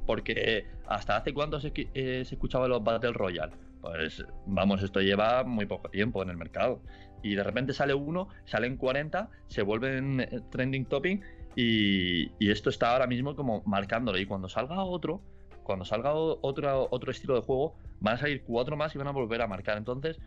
Porque 0.05 0.65
hasta 0.87 1.15
hace 1.15 1.33
cuánto 1.33 1.61
se, 1.61 1.71
eh, 1.75 2.23
se 2.25 2.35
escuchaba 2.35 2.67
los 2.67 2.83
Battle 2.83 3.13
Royale. 3.13 3.53
Pues 3.83 4.25
vamos, 4.45 4.81
esto 4.81 5.01
lleva 5.01 5.43
muy 5.43 5.65
poco 5.65 5.89
tiempo 5.89 6.23
en 6.23 6.29
el 6.29 6.37
mercado. 6.37 6.81
Y 7.21 7.35
de 7.35 7.43
repente 7.43 7.73
sale 7.73 7.93
uno, 7.93 8.29
salen 8.45 8.77
40, 8.77 9.29
se 9.47 9.61
vuelven 9.61 10.21
eh, 10.21 10.39
trending 10.49 10.85
topping 10.85 11.21
y, 11.53 12.31
y 12.39 12.49
esto 12.49 12.69
está 12.69 12.93
ahora 12.93 13.07
mismo 13.07 13.35
como 13.35 13.61
marcándolo. 13.65 14.17
Y 14.17 14.25
cuando 14.25 14.47
salga 14.47 14.81
otro, 14.85 15.21
cuando 15.63 15.83
salga 15.83 16.13
otro, 16.13 16.87
otro 16.91 17.11
estilo 17.11 17.35
de 17.35 17.41
juego, 17.41 17.75
van 17.99 18.15
a 18.15 18.17
salir 18.19 18.43
cuatro 18.45 18.77
más 18.77 18.95
y 18.95 18.97
van 18.97 19.07
a 19.07 19.11
volver 19.11 19.41
a 19.41 19.47
marcar. 19.47 19.77
Entonces, 19.77 20.17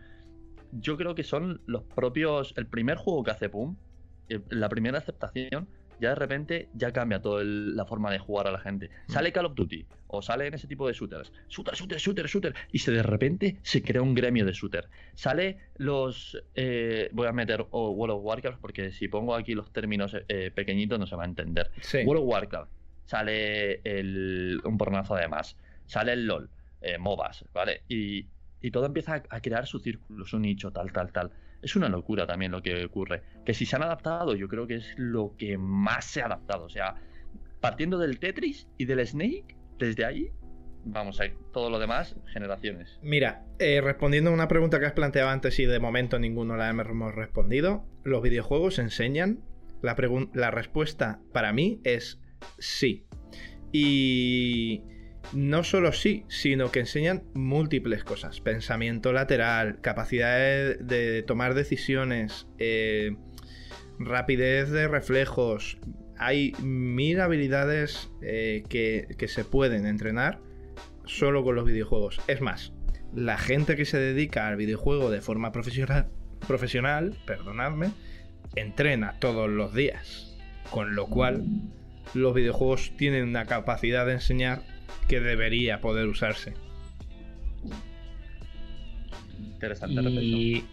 yo 0.73 0.99
creo 0.99 1.15
que 1.15 1.25
son 1.25 1.63
los 1.65 1.83
propios. 1.85 2.53
El 2.59 2.67
primer 2.67 2.99
juego 2.99 3.25
que 3.25 3.31
hace 3.31 3.49
Pum, 3.49 3.77
eh, 4.29 4.43
la 4.51 4.69
primera 4.69 4.99
aceptación, 4.99 5.67
ya 6.01 6.11
de 6.11 6.15
repente 6.15 6.69
ya 6.75 6.93
cambia 6.93 7.21
toda 7.23 7.43
la 7.45 7.85
forma 7.87 8.11
de 8.13 8.19
jugar 8.19 8.47
a 8.47 8.51
la 8.53 8.59
gente. 8.61 8.91
Sale 9.09 9.33
Call 9.33 9.47
of 9.47 9.55
Duty 9.55 9.87
o 10.09 10.23
sale 10.23 10.47
en 10.47 10.55
ese 10.55 10.67
tipo 10.69 10.87
de 10.87 10.93
shooters. 10.93 11.33
Shooter, 11.49 11.75
shooter, 11.75 11.99
shooter, 11.99 12.27
shooter. 12.27 12.55
Y 12.73 12.79
se 12.79 12.93
de 12.93 13.03
repente 13.03 13.57
se 13.63 13.83
crea 13.83 14.03
un 14.03 14.15
gremio 14.15 14.45
de 14.47 14.53
shooter. 14.53 14.89
Sale 15.15 15.59
los. 15.79 16.37
eh, 16.55 17.09
voy 17.13 17.27
a 17.27 17.33
meter 17.33 17.67
oh, 17.71 17.91
World 17.91 18.17
of 18.17 18.25
Warcraft 18.25 18.61
porque 18.61 18.91
si 18.93 19.09
pongo 19.09 19.35
aquí 19.35 19.55
los 19.55 19.73
términos 19.73 20.17
eh, 20.29 20.51
pequeñitos 20.55 20.99
no 20.99 21.07
se 21.07 21.17
va 21.17 21.25
a 21.25 21.27
entender. 21.27 21.71
Sí. 21.81 21.99
World 22.05 22.23
of 22.23 22.29
Warcraft. 22.29 22.71
Sale 23.05 23.81
el, 23.85 24.61
un 24.65 24.77
pornazo 24.79 25.15
además. 25.15 25.57
Sale 25.87 26.13
el 26.13 26.27
LOL. 26.27 26.51
eh, 26.83 26.99
MOBAs, 26.99 27.45
¿vale? 27.55 27.83
Y, 27.89 28.27
y 28.61 28.71
todo 28.71 28.87
empieza 28.87 29.15
a, 29.15 29.23
a 29.31 29.41
crear 29.41 29.67
su 29.67 29.79
círculo, 29.79 30.25
su 30.25 30.39
nicho, 30.39 30.71
tal, 30.71 30.93
tal, 30.93 31.11
tal. 31.13 31.31
Es 31.63 31.77
una 31.77 31.89
locura 31.89 32.27
también 32.27 32.53
lo 32.53 32.63
que 32.63 32.85
ocurre. 32.85 33.23
Que 33.45 33.55
si 33.55 33.67
se 33.67 33.77
han 33.77 33.83
adaptado, 33.83 34.35
yo 34.35 34.49
creo 34.49 34.67
que 34.67 34.77
es 34.77 34.95
lo 34.97 35.35
que 35.37 35.59
más 35.59 36.05
se 36.05 36.23
ha 36.23 36.27
adaptado. 36.27 36.65
O 36.65 36.69
sea, 36.69 36.95
partiendo 37.61 37.99
del 37.99 38.19
Tetris 38.19 38.69
y 38.79 38.85
del 38.85 39.07
Snake, 39.07 39.57
desde 39.79 40.05
ahí, 40.05 40.31
vamos 40.85 41.21
a 41.21 41.27
ir. 41.27 41.35
Todo 41.53 41.71
lo 41.71 41.79
demás, 41.79 42.17
generaciones. 42.33 42.99
Mira, 43.03 43.45
eh, 43.59 43.81
respondiendo 43.81 44.31
a 44.31 44.35
una 44.35 44.49
pregunta 44.49 44.79
que 44.81 44.87
has 44.87 44.93
planteado 44.93 45.31
antes 45.31 45.59
y 45.59 45.67
de 45.67 45.79
momento 45.79 46.19
ninguno 46.19 46.57
la 46.57 46.71
hemos 46.71 47.15
respondido, 47.15 47.85
¿los 48.05 48.23
videojuegos 48.23 48.79
enseñan? 48.79 49.41
La, 49.83 49.97
la 50.35 50.51
respuesta 50.51 51.21
para 51.33 51.53
mí 51.53 51.81
es 51.85 52.21
sí. 52.59 53.07
Y, 53.73 54.83
no 55.33 55.65
solo 55.65 55.93
sí, 55.93 56.25
sino 56.29 56.71
que 56.71 56.81
enseñan 56.81 57.25
múltiples 57.35 58.05
cosas. 58.05 58.41
Pensamiento 58.41 59.13
lateral, 59.13 59.81
capacidad 59.81 60.39
de, 60.79 61.25
tomar 61.27 61.55
decisiones, 61.55 62.47
eh, 62.59 63.17
rapidez 63.99 64.71
de 64.71 64.89
reflejos. 64.89 65.79
Hay 66.19 66.53
mil 66.63 67.21
habilidades 67.21 68.11
eh, 68.23 68.63
que, 68.69 69.09
que 69.19 69.29
se 69.29 69.45
pueden 69.45 69.87
entrenar 69.87 70.41
solo 71.05 71.45
con 71.45 71.55
los 71.55 71.67
videojuegos. 71.67 72.21
Es 72.27 72.41
más, 72.41 72.73
la 73.15 73.39
gente 73.39 73.77
que 73.77 73.85
se 73.85 73.99
dedica 73.99 74.49
al 74.49 74.57
videojuego 74.57 75.11
de 75.11 75.21
forma 75.21 75.53
profesional, 75.53 76.09
profesional 76.47 77.17
perdonadme, 77.27 77.91
entrena 78.55 79.19
todos 79.19 79.49
los 79.49 79.75
días. 79.75 80.37
Con 80.71 80.97
lo 80.97 81.07
cual, 81.07 81.45
los 82.15 82.35
videojuegos 82.35 82.93
tienen 82.97 83.29
una 83.29 83.47
capacidad 83.47 84.07
de 84.07 84.15
enseñar 84.15 84.63
que 85.09 85.21
debería 85.21 85.81
poder 85.81 86.07
usarse. 86.07 86.55
Interesante. 89.39 90.01
Y 90.23 90.65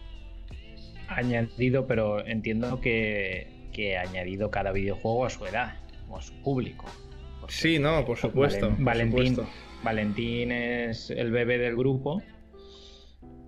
añadido, 1.07 1.87
pero 1.87 2.25
entiendo 2.25 2.79
que, 2.81 3.47
que 3.71 3.97
añadido 3.97 4.49
cada 4.51 4.71
videojuego 4.71 5.25
a 5.25 5.29
su 5.29 5.45
edad 5.45 5.75
o 6.09 6.17
a 6.17 6.21
su 6.21 6.33
público. 6.41 6.85
Sí, 7.49 7.77
no, 7.79 8.05
por 8.05 8.17
supuesto. 8.17 8.67
Valen- 8.71 8.75
por 8.77 8.85
Valentín, 8.85 9.27
supuesto. 9.35 9.53
Valentín 9.83 10.51
es 10.51 11.09
el 11.09 11.31
bebé 11.31 11.57
del 11.57 11.75
grupo. 11.75 12.21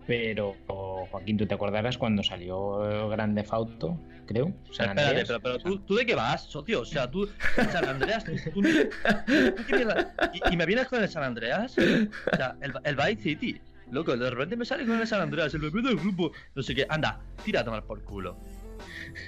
Pero 0.08 0.56
Joaquín, 1.06 1.38
tú 1.38 1.46
te 1.46 1.54
acordarás 1.56 1.98
cuando 1.98 2.24
salió 2.24 3.08
Grande 3.10 3.44
Fauto, 3.44 4.00
creo. 4.26 4.54
San 4.72 4.90
Espérate, 4.90 5.02
Andreas? 5.02 5.28
pero, 5.28 5.40
pero 5.42 5.60
¿tú, 5.60 5.80
¿tú 5.80 5.96
de 5.96 6.06
qué 6.06 6.16
vas, 6.16 6.44
socio? 6.44 6.82
O 6.82 6.86
sea, 6.86 7.10
tú, 7.10 7.28
San 7.72 7.86
Andreas, 7.86 8.24
tú, 8.26 8.32
tú- 8.54 8.62
tú 8.62 9.64
qué 9.68 9.76
mierda- 9.76 10.14
¿Y, 10.34 10.54
y 10.54 10.58
me 10.58 10.66
vienes 10.66 10.88
con 10.88 11.02
el 11.02 11.10
San 11.10 11.24
Andreas? 11.24 11.76
O 11.78 12.36
sea, 12.36 12.56
el, 12.62 12.74
el 12.84 12.96
Vice 12.96 13.22
City. 13.22 13.62
Loco, 13.92 14.18
de 14.18 14.30
repente 14.32 14.56
me 14.56 14.66
sale 14.66 14.86
con 14.86 15.00
el 15.00 15.06
San 15.08 15.22
Andreas, 15.22 15.54
el 15.54 15.62
bebé 15.62 15.82
del 15.84 15.96
grupo. 15.98 16.32
No 16.56 16.64
sé 16.64 16.74
qué. 16.74 16.86
Anda, 16.90 17.22
tira 17.44 17.62
a 17.62 17.64
tomar 17.64 17.84
por 17.84 18.04
culo. 18.04 18.38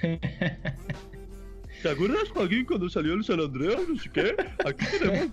¿Te 1.82 1.90
acuerdas, 1.90 2.28
Joaquín, 2.34 2.64
cuando 2.64 2.88
salió 2.88 3.14
el 3.14 3.22
San 3.22 3.38
Andreas? 3.40 3.80
No 3.88 3.96
sé 3.96 4.10
qué. 4.10 4.34
Aquí 4.66 4.84
tenemos. 4.98 5.28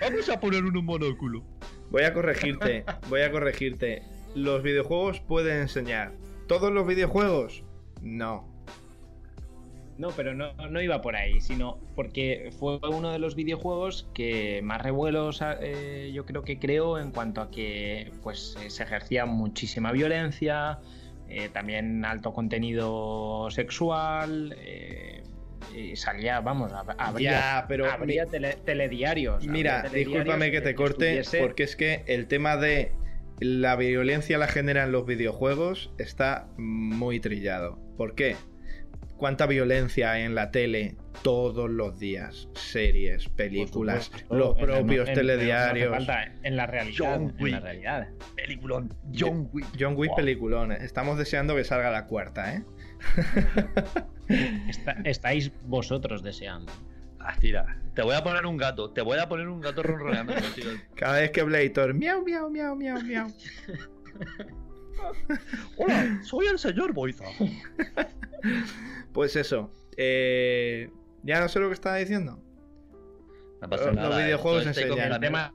Vamos 0.00 0.28
a 0.28 0.38
poner 0.38 0.62
un 0.64 0.84
monóculo. 0.84 1.42
Voy 1.90 2.02
a 2.02 2.12
corregirte, 2.12 2.84
voy 3.08 3.22
a 3.22 3.30
corregirte. 3.30 4.02
Los 4.34 4.62
videojuegos 4.62 5.20
pueden 5.20 5.62
enseñar. 5.62 6.12
¿Todos 6.46 6.72
los 6.72 6.86
videojuegos? 6.86 7.62
No. 8.02 8.48
No, 9.98 10.08
pero 10.16 10.34
no, 10.34 10.52
no 10.70 10.80
iba 10.80 11.02
por 11.02 11.14
ahí, 11.14 11.40
sino 11.42 11.78
porque 11.94 12.50
fue 12.58 12.78
uno 12.88 13.12
de 13.12 13.18
los 13.18 13.34
videojuegos 13.34 14.08
que 14.14 14.60
más 14.62 14.80
revuelos 14.80 15.42
eh, 15.60 16.10
yo 16.14 16.24
creo 16.24 16.42
que 16.42 16.58
creó 16.58 16.98
en 16.98 17.10
cuanto 17.10 17.42
a 17.42 17.50
que 17.50 18.10
pues 18.22 18.56
eh, 18.64 18.70
se 18.70 18.82
ejercía 18.84 19.26
muchísima 19.26 19.92
violencia, 19.92 20.78
eh, 21.28 21.50
también 21.52 22.02
alto 22.06 22.32
contenido 22.32 23.48
sexual, 23.50 24.56
eh, 24.58 25.22
y 25.76 25.94
salía, 25.96 26.40
vamos, 26.40 26.72
hab- 26.72 26.94
habría, 26.96 27.30
Ya, 27.32 27.64
pero 27.68 27.84
habría 27.84 28.24
tele- 28.24 28.56
telediarios. 28.64 29.46
Mira, 29.46 29.80
habría 29.80 29.90
telediarios 29.90 30.24
discúlpame 30.24 30.50
que 30.50 30.60
te 30.62 30.74
corte, 30.74 31.22
porque 31.38 31.62
es 31.64 31.76
que 31.76 32.04
el 32.06 32.26
tema 32.26 32.56
de 32.56 32.92
la 33.40 33.74
violencia 33.76 34.38
la 34.38 34.46
generan 34.48 34.92
los 34.92 35.06
videojuegos 35.06 35.92
está 35.98 36.48
muy 36.56 37.20
trillado. 37.20 37.78
¿Por 37.96 38.14
qué? 38.14 38.36
¿Cuánta 39.16 39.46
violencia 39.46 40.12
hay 40.12 40.22
en 40.22 40.34
la 40.34 40.50
tele 40.50 40.96
todos 41.22 41.68
los 41.68 41.98
días? 41.98 42.48
Series, 42.54 43.28
películas, 43.28 44.04
supuesto, 44.06 44.34
los 44.34 44.58
en 44.58 44.64
propios 44.64 45.08
en- 45.10 45.14
telediarios. 45.14 45.90
falta, 45.90 46.32
en 46.42 46.56
la 46.56 46.66
realidad. 46.66 46.94
John 46.98 47.22
En 47.22 47.50
la 47.50 47.56
Wick. 47.58 47.62
realidad. 47.62 48.08
Peliculón. 48.36 48.94
John 49.18 49.48
Wick. 49.52 49.66
John 49.78 49.94
Wick 49.96 50.08
Wow. 50.10 50.16
peliculón. 50.16 50.72
Estamos 50.72 51.18
deseando 51.18 51.54
que 51.54 51.64
salga 51.64 51.90
la 51.90 52.06
cuarta, 52.06 52.54
¿eh? 52.54 52.64
Está- 54.68 54.96
estáis 55.04 55.52
vosotros 55.66 56.22
deseando. 56.22 56.72
Ah, 57.20 57.36
tira. 57.38 57.76
Te 57.94 58.02
voy 58.02 58.14
a 58.14 58.22
poner 58.24 58.46
un 58.46 58.56
gato. 58.56 58.90
Te 58.92 59.02
voy 59.02 59.18
a 59.18 59.28
poner 59.28 59.48
un 59.48 59.60
gato 59.60 59.82
ronroneando. 59.82 60.32
Cada 60.96 61.20
vez 61.20 61.30
que 61.30 61.42
Blator, 61.42 61.92
miau, 61.94 62.22
miau, 62.24 62.50
miau, 62.50 62.74
miau, 62.76 63.00
miau. 63.02 63.28
Hola, 65.76 66.20
soy 66.22 66.46
el 66.46 66.58
señor 66.58 66.92
Boiza. 66.92 67.24
Pues 69.12 69.36
eso. 69.36 69.70
eh, 69.98 70.88
ya 71.24 71.40
no 71.40 71.48
sé 71.48 71.60
lo 71.60 71.66
que 71.68 71.74
estaba 71.74 71.96
diciendo. 71.96 72.42
No 73.60 73.68
pasa 73.68 73.86
Los 73.86 73.96
nada. 73.96 74.24
videojuegos 74.24 74.60
con 74.62 74.68
enseñan. 74.68 75.12
El 75.12 75.20
tema, 75.20 75.54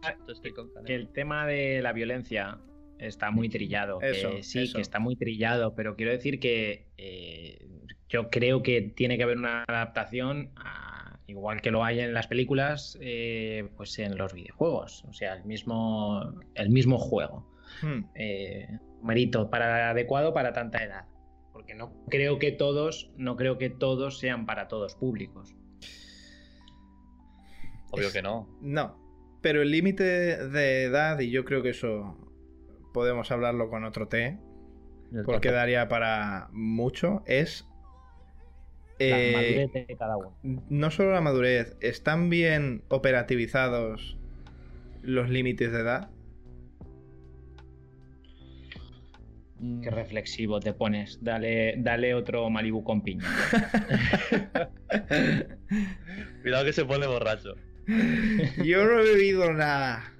que 0.86 0.94
el 0.94 1.10
tema 1.12 1.48
de 1.48 1.82
la 1.82 1.94
violencia 1.94 2.60
está 3.00 3.32
muy 3.32 3.50
trillado. 3.50 3.98
que 3.98 4.12
Eso, 4.12 4.30
sí, 4.44 4.64
eso. 4.66 4.76
que 4.76 4.82
está 4.82 5.00
muy 5.00 5.16
trillado, 5.16 5.74
pero 5.74 5.96
quiero 5.96 6.12
decir 6.12 6.40
que 6.40 6.90
eh, 6.98 7.66
yo 8.08 8.30
creo 8.30 8.62
que 8.62 8.82
tiene 8.96 9.18
que 9.18 9.24
haber 9.24 9.38
una 9.38 9.64
adaptación, 9.68 10.52
a- 10.58 10.85
igual 11.28 11.62
que 11.62 11.72
lo 11.72 11.84
hay 11.84 12.00
en 12.00 12.14
las 12.14 12.28
películas, 12.28 12.98
eh, 13.02 13.70
pues 13.78 13.98
en 14.00 14.18
los 14.18 14.34
videojuegos. 14.34 15.04
O 15.06 15.14
sea, 15.14 15.34
el 15.34 15.46
mismo, 15.46 16.34
el 16.54 16.70
mismo 16.70 16.98
juego. 16.98 17.52
Hmm. 17.82 18.06
eh, 18.14 18.80
mérito 19.02 19.50
para 19.50 19.90
adecuado 19.90 20.34
para 20.34 20.54
tanta 20.54 20.84
edad. 20.84 21.06
Porque 21.52 21.76
no 21.76 21.94
creo 22.10 22.40
que 22.40 22.52
todos, 22.52 23.12
no 23.18 23.36
creo 23.36 23.58
que 23.58 23.70
todos 23.70 24.20
sean 24.20 24.46
para 24.46 24.68
todos 24.68 24.96
públicos. 24.96 25.56
Obvio 27.92 28.12
que 28.12 28.22
no. 28.22 28.50
No, 28.62 29.06
pero 29.42 29.62
el 29.62 29.72
límite 29.72 30.04
de 30.04 30.84
edad, 30.84 31.20
y 31.20 31.32
yo 31.32 31.46
creo 31.46 31.64
que 31.64 31.70
eso 31.70 32.18
podemos 32.94 33.32
hablarlo 33.32 33.70
con 33.70 33.84
otro 33.86 34.08
té, 34.08 34.40
porque 35.26 35.52
daría 35.52 35.88
para 35.88 36.50
mucho, 36.52 37.24
es... 37.26 37.68
La 39.00 39.22
eh, 39.22 39.34
madurez 39.34 39.88
de 39.88 39.96
cada 39.98 40.18
uno. 40.18 40.38
no 40.70 40.92
solo 40.92 41.12
la 41.12 41.22
madurez, 41.22 41.76
¿están 41.82 42.30
bien 42.30 42.84
operativizados 42.88 44.18
los 45.02 45.30
límites 45.30 45.72
de 45.72 45.80
edad? 45.82 46.10
Mm, 49.60 49.82
Qué 49.82 49.90
reflexivo 49.90 50.60
te 50.60 50.74
pones. 50.74 51.20
Dale, 51.22 51.76
dale 51.78 52.14
otro 52.14 52.50
Malibu 52.50 52.84
con 52.84 53.02
piña. 53.02 53.26
Cuidado 56.42 56.66
que 56.66 56.74
se 56.74 56.86
pone 56.86 57.08
borracho. 57.08 57.56
Yo 58.64 58.86
no 58.86 59.00
he 59.00 59.04
bebido 59.04 59.54
nada. 59.54 60.12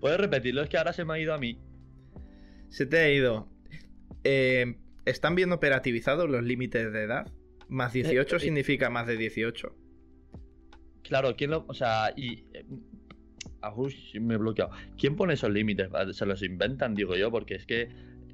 ¿Puedes 0.00 0.18
repetirlo? 0.18 0.62
Es 0.62 0.68
que 0.68 0.78
ahora 0.78 0.92
se 0.92 1.04
me 1.04 1.14
ha 1.14 1.18
ido 1.18 1.34
a 1.34 1.38
mí. 1.38 1.58
Se 2.70 2.86
te 2.86 2.98
ha 2.98 3.10
ido. 3.10 3.48
Eh, 4.24 4.76
¿Están 5.10 5.34
bien 5.34 5.52
operativizados 5.52 6.28
los 6.28 6.42
límites 6.42 6.92
de 6.92 7.02
edad? 7.02 7.30
Más 7.68 7.92
18 7.92 8.36
Eh, 8.36 8.38
eh, 8.38 8.40
significa 8.40 8.90
más 8.90 9.06
de 9.06 9.16
18. 9.16 9.74
Claro, 11.02 11.34
¿quién 11.36 11.50
lo.? 11.50 11.64
O 11.68 11.74
sea, 11.74 12.12
y. 12.16 12.44
eh, 12.52 12.64
ah, 13.62 13.74
uy, 13.74 13.94
me 14.20 14.34
he 14.34 14.36
bloqueado. 14.36 14.70
¿Quién 14.98 15.16
pone 15.16 15.34
esos 15.34 15.50
límites? 15.50 15.88
Se 16.12 16.26
los 16.26 16.42
inventan, 16.42 16.94
digo 16.94 17.16
yo, 17.16 17.30
porque 17.30 17.54
es 17.54 17.66
que 17.66 17.88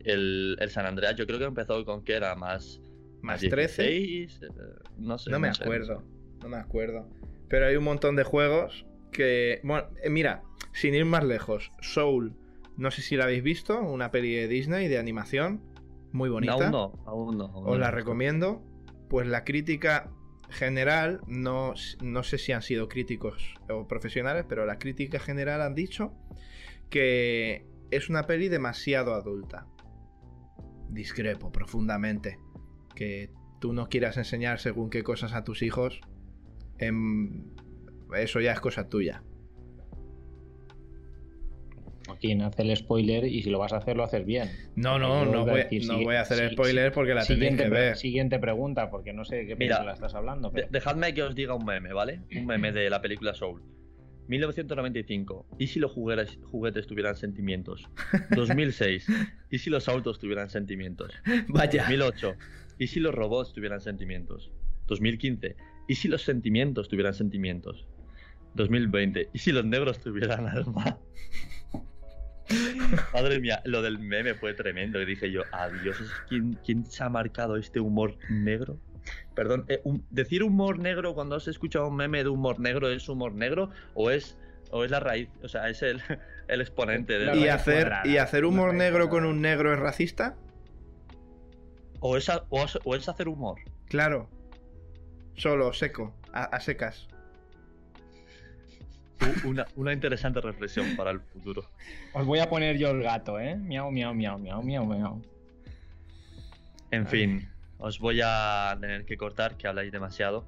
el, 0.05 0.57
el 0.61 0.71
San 0.71 0.87
Andreas 0.87 1.17
yo 1.17 1.27
creo 1.27 1.39
que 1.39 1.45
empezó 1.45 1.85
con 1.85 2.05
que 2.05 2.15
era 2.15 2.35
más. 2.35 2.81
Más 3.23 3.41
13. 3.41 3.83
16, 3.83 4.41
eh, 4.43 4.49
no 4.99 5.19
sé. 5.19 5.31
No 5.31 5.41
me 5.41 5.49
acuerdo. 5.49 6.05
No 6.43 6.49
me 6.49 6.59
acuerdo. 6.59 7.09
Pero 7.49 7.67
hay 7.67 7.77
un 7.77 7.85
montón 7.85 8.17
de 8.17 8.25
juegos 8.25 8.87
que. 9.13 9.61
Bueno, 9.65 9.89
eh, 10.03 10.11
mira, 10.11 10.43
sin 10.73 10.95
ir 10.95 11.05
más 11.05 11.25
lejos. 11.25 11.73
Soul. 11.81 12.35
No 12.77 12.91
sé 12.91 13.03
si 13.03 13.17
la 13.17 13.25
habéis 13.25 13.43
visto. 13.43 13.81
Una 13.81 14.11
peli 14.11 14.35
de 14.35 14.49
Disney 14.49 14.89
de 14.89 14.99
animación. 14.99 15.63
Muy 16.17 16.31
bonita. 16.31 16.55
Aún 16.55 16.71
no, 16.71 16.93
aún 17.05 17.39
no. 17.39 17.45
aún 17.47 17.69
Os 17.69 17.79
la 17.79 17.91
recomiendo. 17.91 18.63
Pues 19.09 19.29
la 19.29 19.45
crítica 19.45 20.11
general, 20.49 21.21
no, 21.27 21.75
no 22.01 22.23
sé 22.23 22.39
si 22.39 22.53
han 22.53 22.63
sido 22.63 22.89
críticos 22.89 23.55
o 23.69 23.87
profesionales, 23.87 24.47
pero 24.49 24.65
la 24.65 24.79
crítica 24.79 25.19
general 25.19 25.61
han 25.61 25.75
dicho 25.75 26.15
que 26.91 27.67
es 27.91 28.09
una 28.09 28.27
peli 28.27 28.49
demasiado 28.49 29.15
adulta. 29.15 29.67
Discrepo 30.89 31.53
profundamente. 31.53 32.39
Que 32.95 33.31
tú 33.61 33.75
no 33.75 33.89
quieras 33.89 34.17
enseñar 34.17 34.59
según 34.59 34.89
qué 34.89 35.03
cosas 35.03 35.35
a 35.35 35.45
tus 35.45 35.63
hijos, 35.63 36.01
em, 36.79 37.51
eso 38.17 38.41
ya 38.41 38.53
es 38.53 38.61
cosa 38.61 38.89
tuya. 38.89 39.23
Joaquín, 42.07 42.41
haz 42.43 42.59
el 42.61 42.75
spoiler 42.77 43.25
y 43.25 43.43
si 43.43 43.51
lo 43.51 43.59
vas 43.59 43.73
a 43.73 43.79
hacer, 43.79 43.97
lo 43.97 44.05
haces 44.05 44.25
bien. 44.25 44.49
No, 44.77 44.99
no, 44.99 45.25
no 45.27 45.45
voy, 45.45 45.63
decir, 45.63 45.87
no 45.87 45.99
voy 46.03 46.15
a 46.15 46.21
hacer 46.23 46.49
sí, 46.49 46.55
spoiler 46.55 46.93
porque 46.93 47.15
la 47.15 47.25
tenéis 47.25 47.39
Siguiente, 47.51 47.65
que 47.65 47.71
ver. 47.71 47.97
siguiente 47.97 48.39
pregunta, 48.39 48.91
porque 48.91 49.13
no 49.13 49.25
sé 49.25 49.47
qué 49.47 49.57
Mira, 49.57 49.77
película 49.77 49.93
estás 49.95 50.15
hablando. 50.15 50.51
De- 50.51 50.63
Pero... 50.63 50.69
dejadme 50.73 51.13
que 51.15 51.23
os 51.25 51.35
diga 51.35 51.55
un 51.55 51.65
meme, 51.65 51.93
¿vale? 51.93 52.21
Un 52.37 52.47
meme 52.47 52.73
de 52.73 52.89
la 52.89 53.01
película 53.03 53.35
Soul. 53.35 53.63
1995. 54.29 55.47
¿Y 55.59 55.67
si 55.69 55.79
los 55.79 55.93
juguetes, 55.93 56.39
juguetes 56.51 56.87
tuvieran 56.87 57.17
sentimientos? 57.17 57.89
2006. 58.35 59.07
¿Y 59.51 59.59
si 59.59 59.71
los 59.71 59.89
autos 59.89 60.19
tuvieran 60.19 60.51
sentimientos? 60.51 61.13
Vaya. 61.49 61.83
2008. 61.83 62.35
¿Y 62.79 62.87
si 62.89 63.01
los 63.01 63.15
robots 63.15 63.53
tuvieran 63.53 63.81
sentimientos? 63.81 64.51
2015. 64.89 65.57
¿Y 65.89 65.95
si 65.95 66.09
los 66.09 66.23
sentimientos 66.23 66.89
tuvieran 66.89 67.15
sentimientos? 67.15 67.87
2020. 68.55 69.29
¿Y 69.33 69.39
si 69.39 69.53
los 69.53 69.65
negros 69.65 70.01
tuvieran 70.01 70.47
alma? 70.49 70.99
Madre 73.13 73.41
mía, 73.41 73.61
lo 73.65 73.83
del 73.83 73.99
meme 73.99 74.35
fue 74.35 74.55
tremendo. 74.55 75.01
Y 75.01 75.05
dije 75.07 75.31
yo, 75.31 75.43
adiós, 75.53 75.97
¿quién, 76.29 76.59
quién 76.65 76.87
se 76.87 77.03
ha 77.05 77.09
marcado 77.09 77.57
este 77.57 77.81
humor 77.81 78.17
negro? 78.29 78.79
Perdón, 79.35 79.65
eh, 79.69 79.81
un- 79.85 80.05
decir 80.11 80.43
humor 80.43 80.79
negro 80.79 81.15
cuando 81.15 81.37
has 81.37 81.47
escuchado 81.49 81.89
un 81.89 81.97
meme 81.97 82.23
de 82.25 82.29
humor 82.31 82.59
negro 82.59 82.89
es 82.89 83.09
humor 83.09 83.33
negro 83.35 83.71
o 83.95 84.11
es 84.11 84.37
o 84.73 84.85
es 84.85 84.91
la 84.91 84.99
raíz, 84.99 85.29
o 85.43 85.49
sea, 85.49 85.69
es 85.69 85.81
el, 85.83 86.03
el 86.49 86.61
exponente 86.61 87.19
de 87.19 87.27
La 87.27 87.37
¿Y 87.37 87.47
hacer, 87.49 87.83
cuadrada, 87.83 88.07
¿Y 88.09 88.17
hacer 88.17 88.45
humor 88.45 88.75
negro 88.75 89.09
con 89.09 89.25
un 89.25 89.41
negro 89.41 89.73
es 89.73 89.79
racista? 89.79 90.35
o 92.01 92.17
es, 92.17 92.29
o 92.51 92.65
es- 92.65 92.79
o 92.85 92.95
es 92.97 93.09
hacer 93.09 93.29
humor. 93.29 93.59
Claro. 93.89 94.29
Solo, 95.37 95.73
seco, 95.73 96.15
a, 96.33 96.45
a 96.45 96.61
secas. 96.61 97.09
Una, 99.45 99.67
una 99.77 99.93
interesante 99.93 100.41
reflexión 100.41 100.95
para 100.97 101.11
el 101.11 101.21
futuro. 101.21 101.69
Os 102.13 102.27
voy 102.27 102.39
a 102.39 102.49
poner 102.51 102.77
yo 102.79 102.91
el 102.91 103.03
gato, 103.03 103.41
¿eh? 103.41 103.57
Miau, 103.57 103.91
miau, 103.91 104.15
miau, 104.15 104.39
miau, 104.39 104.63
miau, 104.63 104.85
miau. 104.85 105.23
En 106.91 107.07
fin, 107.07 107.49
os 107.79 107.99
voy 107.99 108.21
a 108.23 108.77
tener 108.81 109.05
que 109.05 109.17
cortar, 109.17 109.57
que 109.57 109.67
habláis 109.69 109.91
demasiado. 109.91 110.45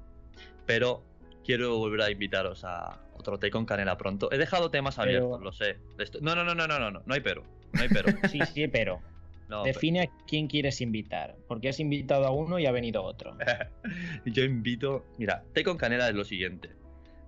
Pero 0.65 1.03
quiero 1.43 1.77
volver 1.77 2.01
a 2.01 2.11
invitaros 2.11 2.63
a 2.63 2.99
otro 3.15 3.39
té 3.39 3.49
con 3.49 3.65
canela 3.65 3.97
pronto. 3.97 4.31
He 4.31 4.37
dejado 4.37 4.69
temas 4.69 4.95
Pero- 4.95 5.03
abiertos, 5.03 5.41
lo 5.41 5.51
sé. 5.51 5.77
Esto- 5.97 6.19
No, 6.21 6.35
no, 6.35 6.43
no, 6.43 6.53
no, 6.55 6.67
no, 6.67 6.79
no, 6.79 6.91
no, 6.91 7.01
no 7.05 7.13
hay 7.13 7.21
pero. 7.21 7.43
No 7.73 7.81
hay 7.81 7.89
pero. 7.89 8.07
Sí, 8.31 8.39
sí, 8.53 8.67
pero 8.67 9.01
No, 9.49 9.63
define 9.63 10.01
a 10.03 10.07
quién 10.27 10.47
quieres 10.47 10.79
invitar. 10.79 11.35
Porque 11.47 11.69
has 11.69 11.79
invitado 11.79 12.25
a 12.25 12.31
uno 12.31 12.59
y 12.59 12.67
ha 12.67 12.71
venido 12.71 13.03
otro. 13.03 13.35
Yo 14.25 14.43
invito. 14.43 15.05
Mira, 15.17 15.43
té 15.53 15.63
con 15.63 15.75
canela 15.77 16.07
es 16.07 16.15
lo 16.15 16.23
siguiente. 16.23 16.69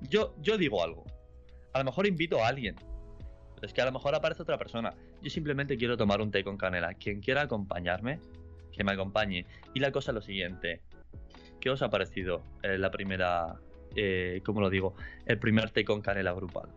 Yo, 0.09 0.33
yo 0.41 0.57
digo 0.57 0.83
algo. 0.83 1.03
A 1.73 1.79
lo 1.79 1.85
mejor 1.85 2.07
invito 2.07 2.43
a 2.43 2.47
alguien. 2.47 2.75
Es 3.61 3.73
que 3.73 3.81
a 3.81 3.85
lo 3.85 3.91
mejor 3.91 4.15
aparece 4.15 4.41
otra 4.41 4.57
persona. 4.57 4.93
Yo 5.21 5.29
simplemente 5.29 5.77
quiero 5.77 5.95
tomar 5.95 6.21
un 6.21 6.31
té 6.31 6.43
con 6.43 6.57
canela. 6.57 6.93
Quien 6.95 7.21
quiera 7.21 7.43
acompañarme, 7.43 8.19
que 8.71 8.83
me 8.83 8.91
acompañe. 8.91 9.45
Y 9.73 9.79
la 9.79 9.91
cosa 9.91 10.11
es 10.11 10.15
lo 10.15 10.21
siguiente. 10.21 10.81
¿Qué 11.59 11.69
os 11.69 11.81
ha 11.81 11.89
parecido 11.89 12.41
eh, 12.63 12.77
la 12.77 12.89
primera. 12.91 13.59
Eh, 13.95 14.41
¿Cómo 14.45 14.61
lo 14.61 14.69
digo? 14.69 14.95
El 15.25 15.37
primer 15.37 15.69
té 15.69 15.85
con 15.85 16.01
canela 16.01 16.33
grupal. 16.33 16.69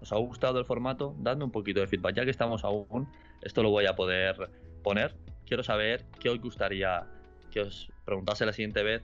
¿Os 0.00 0.12
ha 0.12 0.16
gustado 0.16 0.58
el 0.58 0.64
formato? 0.64 1.14
Dadme 1.18 1.44
un 1.44 1.50
poquito 1.50 1.80
de 1.80 1.86
feedback. 1.86 2.16
Ya 2.16 2.24
que 2.24 2.30
estamos 2.30 2.64
aún, 2.64 3.08
esto 3.42 3.62
lo 3.62 3.70
voy 3.70 3.86
a 3.86 3.94
poder 3.94 4.50
poner. 4.82 5.14
Quiero 5.46 5.62
saber 5.62 6.06
qué 6.20 6.30
os 6.30 6.40
gustaría 6.40 7.06
que 7.50 7.60
os 7.60 7.90
preguntase 8.04 8.46
la 8.46 8.52
siguiente 8.52 8.82
vez 8.82 9.02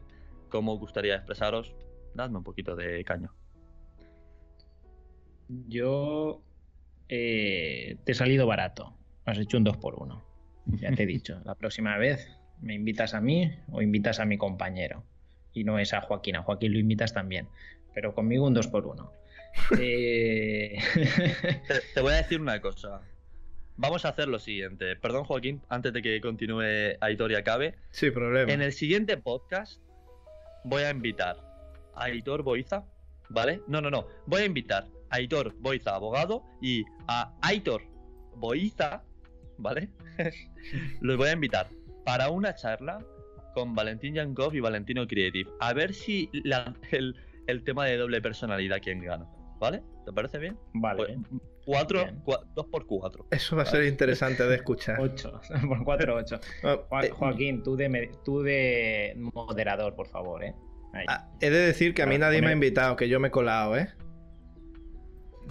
cómo 0.48 0.72
os 0.72 0.80
gustaría 0.80 1.16
expresaros. 1.16 1.74
Dadme 2.14 2.38
un 2.38 2.44
poquito 2.44 2.74
de 2.76 3.04
caño. 3.04 3.34
Yo 5.48 6.42
eh, 7.08 7.96
te 8.04 8.12
he 8.12 8.14
salido 8.14 8.46
barato. 8.46 8.94
Has 9.24 9.38
hecho 9.38 9.56
un 9.56 9.64
2 9.64 9.76
por 9.78 9.94
1 9.96 10.24
Ya 10.80 10.92
te 10.92 11.02
he 11.02 11.06
dicho. 11.06 11.40
La 11.44 11.54
próxima 11.54 11.96
vez 11.98 12.28
me 12.60 12.74
invitas 12.74 13.14
a 13.14 13.20
mí 13.20 13.52
o 13.70 13.82
invitas 13.82 14.20
a 14.20 14.24
mi 14.24 14.38
compañero. 14.38 15.04
Y 15.52 15.64
no 15.64 15.78
es 15.78 15.94
a 15.94 16.00
Joaquín. 16.00 16.36
A 16.36 16.42
Joaquín 16.42 16.72
lo 16.72 16.78
invitas 16.78 17.12
también. 17.12 17.48
Pero 17.94 18.14
conmigo 18.14 18.46
un 18.46 18.54
2 18.54 18.68
por 18.68 18.86
1 18.86 19.12
Eh, 19.78 20.78
Te, 21.68 21.80
te 21.94 22.00
voy 22.00 22.12
a 22.12 22.16
decir 22.16 22.40
una 22.40 22.60
cosa. 22.60 23.00
Vamos 23.78 24.04
a 24.04 24.10
hacer 24.10 24.28
lo 24.28 24.38
siguiente. 24.38 24.96
Perdón, 24.96 25.24
Joaquín, 25.24 25.60
antes 25.68 25.92
de 25.92 26.02
que 26.02 26.20
continúe 26.20 26.96
Aitor 27.00 27.32
y 27.32 27.34
acabe. 27.34 27.74
Sí, 27.90 28.10
problema. 28.10 28.50
En 28.52 28.62
el 28.62 28.72
siguiente 28.72 29.16
podcast 29.18 29.82
voy 30.64 30.82
a 30.82 30.90
invitar 30.90 31.36
a 31.94 32.04
Aitor 32.04 32.42
Boiza, 32.42 32.84
¿vale? 33.28 33.60
No, 33.66 33.80
no, 33.80 33.90
no. 33.90 34.06
Voy 34.26 34.42
a 34.42 34.44
invitar 34.46 34.86
Aitor 35.10 35.54
Boiza, 35.60 35.94
abogado, 35.94 36.42
y 36.60 36.84
a 37.08 37.34
Aitor 37.42 37.82
Boiza, 38.36 39.02
¿vale? 39.58 39.88
Los 41.00 41.16
voy 41.16 41.28
a 41.28 41.32
invitar 41.32 41.68
para 42.04 42.30
una 42.30 42.54
charla 42.54 42.98
con 43.54 43.74
Valentín 43.74 44.14
Yankov 44.14 44.54
y 44.54 44.60
Valentino 44.60 45.06
Creative. 45.06 45.50
A 45.60 45.72
ver 45.72 45.94
si 45.94 46.28
la- 46.44 46.74
el, 46.90 47.14
el 47.46 47.64
tema 47.64 47.86
de 47.86 47.96
doble 47.96 48.20
personalidad, 48.20 48.78
quién 48.82 49.00
gana, 49.00 49.26
¿vale? 49.58 49.82
¿Te 50.04 50.12
parece 50.12 50.38
bien? 50.38 50.58
vale. 50.74 51.04
Pues, 51.28 51.40
cuatro, 51.64 52.04
Bien. 52.04 52.22
cua- 52.22 52.44
dos 52.54 52.66
por 52.66 52.86
cuatro. 52.86 53.26
Eso 53.30 53.56
va 53.56 53.62
a 53.62 53.66
ser 53.66 53.84
interesante 53.86 54.44
de 54.46 54.54
escuchar. 54.54 55.00
8. 55.00 55.40
Por 55.68 55.82
4, 55.84 56.14
8. 56.14 56.40
Ah, 56.62 57.00
eh, 57.02 57.10
Joaquín, 57.10 57.62
tú 57.64 57.74
de, 57.76 58.12
tú 58.24 58.42
de 58.42 59.14
moderador, 59.34 59.96
por 59.96 60.06
favor, 60.06 60.44
¿eh? 60.44 60.54
Ah, 61.08 61.28
he 61.40 61.50
de 61.50 61.58
decir 61.58 61.92
que 61.92 62.02
a 62.02 62.06
mí 62.06 62.18
nadie 62.18 62.40
me 62.40 62.48
ha 62.48 62.52
invitado, 62.52 62.94
que 62.96 63.08
yo 63.08 63.18
me 63.18 63.28
he 63.28 63.30
colado, 63.32 63.76
¿eh? 63.76 63.88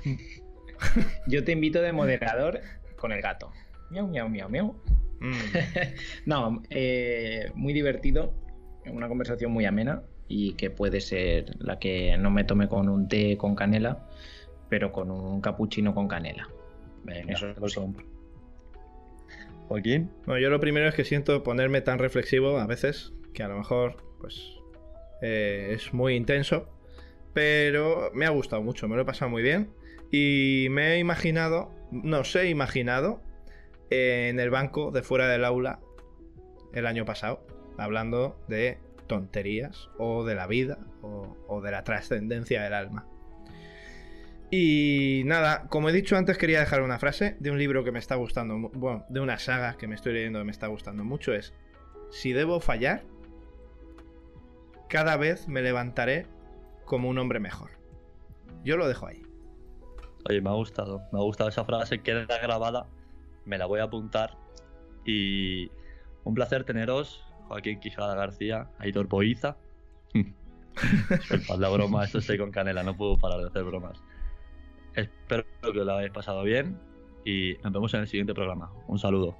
Yo 1.27 1.43
te 1.43 1.51
invito 1.51 1.81
de 1.81 1.91
moderador 1.91 2.61
con 2.97 3.11
el 3.11 3.21
gato. 3.21 3.51
Miau, 3.89 4.07
miau, 4.07 4.29
miau, 4.29 4.49
miau. 4.49 4.75
Mm. 5.19 5.33
No, 6.25 6.63
eh, 6.69 7.51
muy 7.55 7.73
divertido, 7.73 8.33
una 8.85 9.07
conversación 9.07 9.51
muy 9.51 9.65
amena 9.65 10.03
y 10.27 10.53
que 10.53 10.69
puede 10.69 11.01
ser 11.01 11.55
la 11.59 11.79
que 11.79 12.17
no 12.17 12.31
me 12.31 12.43
tome 12.43 12.67
con 12.67 12.89
un 12.89 13.07
té 13.07 13.37
con 13.37 13.55
canela, 13.55 14.07
pero 14.69 14.91
con 14.91 15.11
un 15.11 15.41
cappuccino 15.41 15.93
con 15.93 16.07
canela. 16.07 16.47
Venga, 17.03 17.33
Eso 17.33 17.53
lo 17.59 17.67
sí. 17.69 17.75
compro. 17.75 18.05
Joaquín, 19.67 20.11
Bueno, 20.25 20.39
yo 20.41 20.49
lo 20.49 20.59
primero 20.59 20.87
es 20.87 20.93
que 20.93 21.03
siento 21.03 21.41
ponerme 21.43 21.81
tan 21.81 21.97
reflexivo 21.97 22.59
a 22.59 22.67
veces, 22.67 23.13
que 23.33 23.41
a 23.43 23.47
lo 23.47 23.57
mejor, 23.57 23.97
pues, 24.19 24.59
eh, 25.21 25.71
es 25.71 25.93
muy 25.93 26.15
intenso, 26.15 26.67
pero 27.35 28.11
me 28.13 28.25
ha 28.25 28.29
gustado 28.29 28.63
mucho, 28.63 28.87
me 28.87 28.95
lo 28.95 29.01
he 29.01 29.05
pasado 29.05 29.29
muy 29.29 29.43
bien 29.43 29.69
y 30.09 30.67
me 30.71 30.93
he 30.93 30.99
imaginado, 30.99 31.69
no 31.91 32.23
sé, 32.23 32.43
he 32.43 32.49
imaginado 32.49 33.21
eh, 33.89 34.29
en 34.29 34.39
el 34.39 34.49
banco 34.49 34.91
de 34.91 35.03
fuera 35.03 35.27
del 35.27 35.43
aula 35.43 35.81
el 36.73 36.87
año 36.87 37.03
pasado, 37.03 37.45
hablando 37.77 38.39
de 38.47 38.77
tonterías 39.07 39.89
o 39.97 40.23
de 40.23 40.33
la 40.33 40.47
vida 40.47 40.79
o, 41.01 41.61
de 41.61 41.71
la 41.71 41.83
trascendencia 41.83 42.63
del 42.63 42.73
alma. 42.73 43.05
Y 44.49 45.23
nada, 45.25 45.67
como 45.67 45.89
he 45.89 45.91
dicho 45.91 46.15
antes, 46.15 46.37
quería 46.37 46.61
dejar 46.61 46.83
una 46.83 46.99
frase 46.99 47.35
de 47.41 47.51
un 47.51 47.59
libro 47.59 47.83
que 47.83 47.91
me 47.91 47.99
está 47.99 48.15
gustando, 48.15 48.57
bueno, 48.57 49.05
de 49.09 49.19
una 49.19 49.39
saga 49.39 49.75
que 49.75 49.87
me 49.87 49.95
estoy 49.95 50.13
leyendo 50.13 50.39
que 50.39 50.45
me 50.45 50.51
está 50.51 50.67
gustando 50.67 51.03
mucho, 51.03 51.33
es, 51.33 51.53
si 52.11 52.31
debo 52.31 52.61
fallar, 52.61 53.03
cada 54.87 55.17
vez 55.17 55.49
me 55.49 55.61
levantaré 55.61 56.27
como 56.85 57.09
un 57.09 57.17
hombre 57.17 57.39
mejor. 57.39 57.71
Yo 58.63 58.77
lo 58.77 58.87
dejo 58.87 59.07
ahí. 59.07 59.21
oye, 60.29 60.41
me 60.41 60.49
ha 60.49 60.53
gustado. 60.53 61.01
Me 61.11 61.19
ha 61.19 61.23
gustado 61.23 61.49
esa 61.49 61.65
frase, 61.65 62.01
queda 62.01 62.25
grabada. 62.41 62.87
Me 63.45 63.57
la 63.57 63.65
voy 63.65 63.79
a 63.79 63.83
apuntar. 63.83 64.37
Y 65.05 65.69
un 66.23 66.33
placer 66.33 66.63
teneros, 66.63 67.23
Joaquín 67.47 67.79
Quijada 67.79 68.15
García, 68.15 68.69
Aitor 68.79 69.07
Boiza. 69.07 69.57
Disculpad 71.09 71.59
la 71.59 71.69
broma, 71.69 72.03
esto 72.03 72.17
estoy 72.17 72.37
con 72.37 72.51
canela, 72.51 72.83
no 72.83 72.97
puedo 72.97 73.17
parar 73.17 73.39
de 73.39 73.47
hacer 73.47 73.63
bromas. 73.63 74.01
Espero 74.95 75.45
que 75.61 75.83
lo 75.83 75.93
hayáis 75.93 76.11
pasado 76.11 76.43
bien 76.43 76.79
y 77.23 77.55
nos 77.63 77.71
vemos 77.71 77.93
en 77.93 78.01
el 78.01 78.07
siguiente 78.07 78.33
programa. 78.33 78.71
Un 78.87 78.97
saludo. 78.97 79.37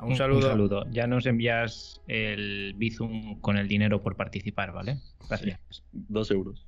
Un 0.00 0.16
saludo. 0.16 0.86
Ya 0.90 1.06
nos 1.06 1.26
envías 1.26 2.00
el 2.06 2.74
Bizum 2.76 3.40
con 3.40 3.56
el 3.56 3.68
dinero 3.68 4.02
por 4.02 4.16
participar, 4.16 4.72
¿vale? 4.72 4.98
Gracias. 5.28 5.60
Dos 5.92 6.30
euros. 6.30 6.66